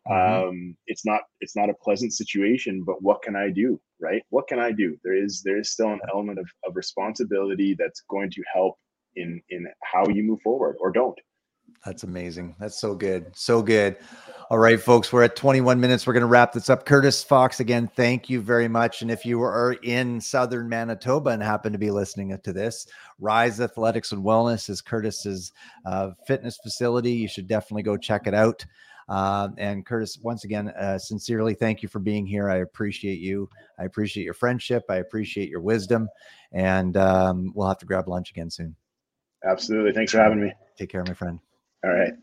Mm-hmm. 0.10 0.50
Um, 0.50 0.78
it's 0.88 1.06
not 1.06 1.22
it's 1.42 1.56
not 1.56 1.70
a 1.70 1.74
pleasant 1.74 2.14
situation, 2.14 2.84
but 2.84 3.02
what 3.02 3.22
can 3.22 3.36
I 3.36 3.50
do? 3.50 3.80
Right? 4.00 4.24
What 4.30 4.48
can 4.48 4.60
I 4.60 4.72
do? 4.72 4.98
There 5.04 5.16
is 5.16 5.42
there 5.44 5.60
is 5.60 5.72
still 5.72 5.90
an 5.90 6.00
element 6.14 6.40
of, 6.40 6.48
of 6.66 6.76
responsibility 6.76 7.76
that's 7.78 8.04
going 8.10 8.32
to 8.32 8.44
help 8.54 8.78
in 9.18 9.42
in 9.50 9.68
how 9.84 10.08
you 10.08 10.24
move 10.24 10.40
forward 10.42 10.78
or 10.80 10.92
don't. 10.92 11.18
That's 11.86 12.04
amazing. 12.04 12.56
That's 12.60 12.80
so 12.80 12.96
good. 12.96 13.32
So 13.36 13.62
good. 13.62 13.98
All 14.50 14.58
right, 14.58 14.80
folks, 14.80 15.12
we're 15.12 15.24
at 15.24 15.36
21 15.36 15.80
minutes. 15.80 16.08
We're 16.08 16.14
going 16.14 16.22
to 16.22 16.28
wrap 16.28 16.54
this 16.54 16.70
up. 16.70 16.86
Kurtis 16.86 17.24
Fox, 17.24 17.60
again, 17.60 17.90
thank 17.96 18.30
you 18.30 18.42
very 18.42 18.68
much. 18.68 19.02
And 19.02 19.12
if 19.12 19.26
you 19.26 19.42
are 19.42 19.74
in 19.84 20.22
southern 20.22 20.70
Manitoba 20.70 21.32
and 21.32 21.44
happen 21.44 21.74
to 21.74 21.78
be 21.78 21.92
listening 21.92 22.38
to 22.42 22.54
this, 22.54 22.88
Rise 23.20 23.60
Athletics 23.60 24.12
and 24.14 24.24
Wellness 24.24 24.70
is 24.70 24.82
Kurtis's 24.82 25.52
uh, 25.86 26.12
fitness 26.26 26.58
facility. 26.64 27.12
You 27.12 27.28
should 27.28 27.48
definitely 27.48 27.84
go 27.84 27.98
check 27.98 28.26
it 28.26 28.34
out. 28.34 28.66
Uh, 29.10 29.50
and 29.58 29.86
Kurtis, 29.86 30.22
once 30.22 30.44
again, 30.44 30.70
uh, 30.70 30.98
sincerely 30.98 31.54
thank 31.54 31.82
you 31.82 31.90
for 31.90 32.00
being 32.00 32.26
here. 32.26 32.50
I 32.50 32.58
appreciate 32.58 33.20
you. 33.20 33.50
I 33.80 33.84
appreciate 33.84 34.24
your 34.24 34.34
friendship. 34.34 34.86
I 34.90 34.98
appreciate 34.98 35.50
your 35.50 35.62
wisdom. 35.62 36.10
And 36.52 36.96
um, 36.98 37.52
we'll 37.54 37.68
have 37.68 37.80
to 37.80 37.86
grab 37.86 38.08
lunch 38.08 38.32
again 38.32 38.50
soon. 38.50 38.76
Absolutely. 39.44 39.94
Thanks 39.94 40.12
for 40.12 40.20
having 40.20 40.42
me. 40.42 40.54
Take 40.78 40.90
care, 40.90 41.04
my 41.08 41.14
friend. 41.14 41.40
All 41.84 41.92
right. 41.92 42.14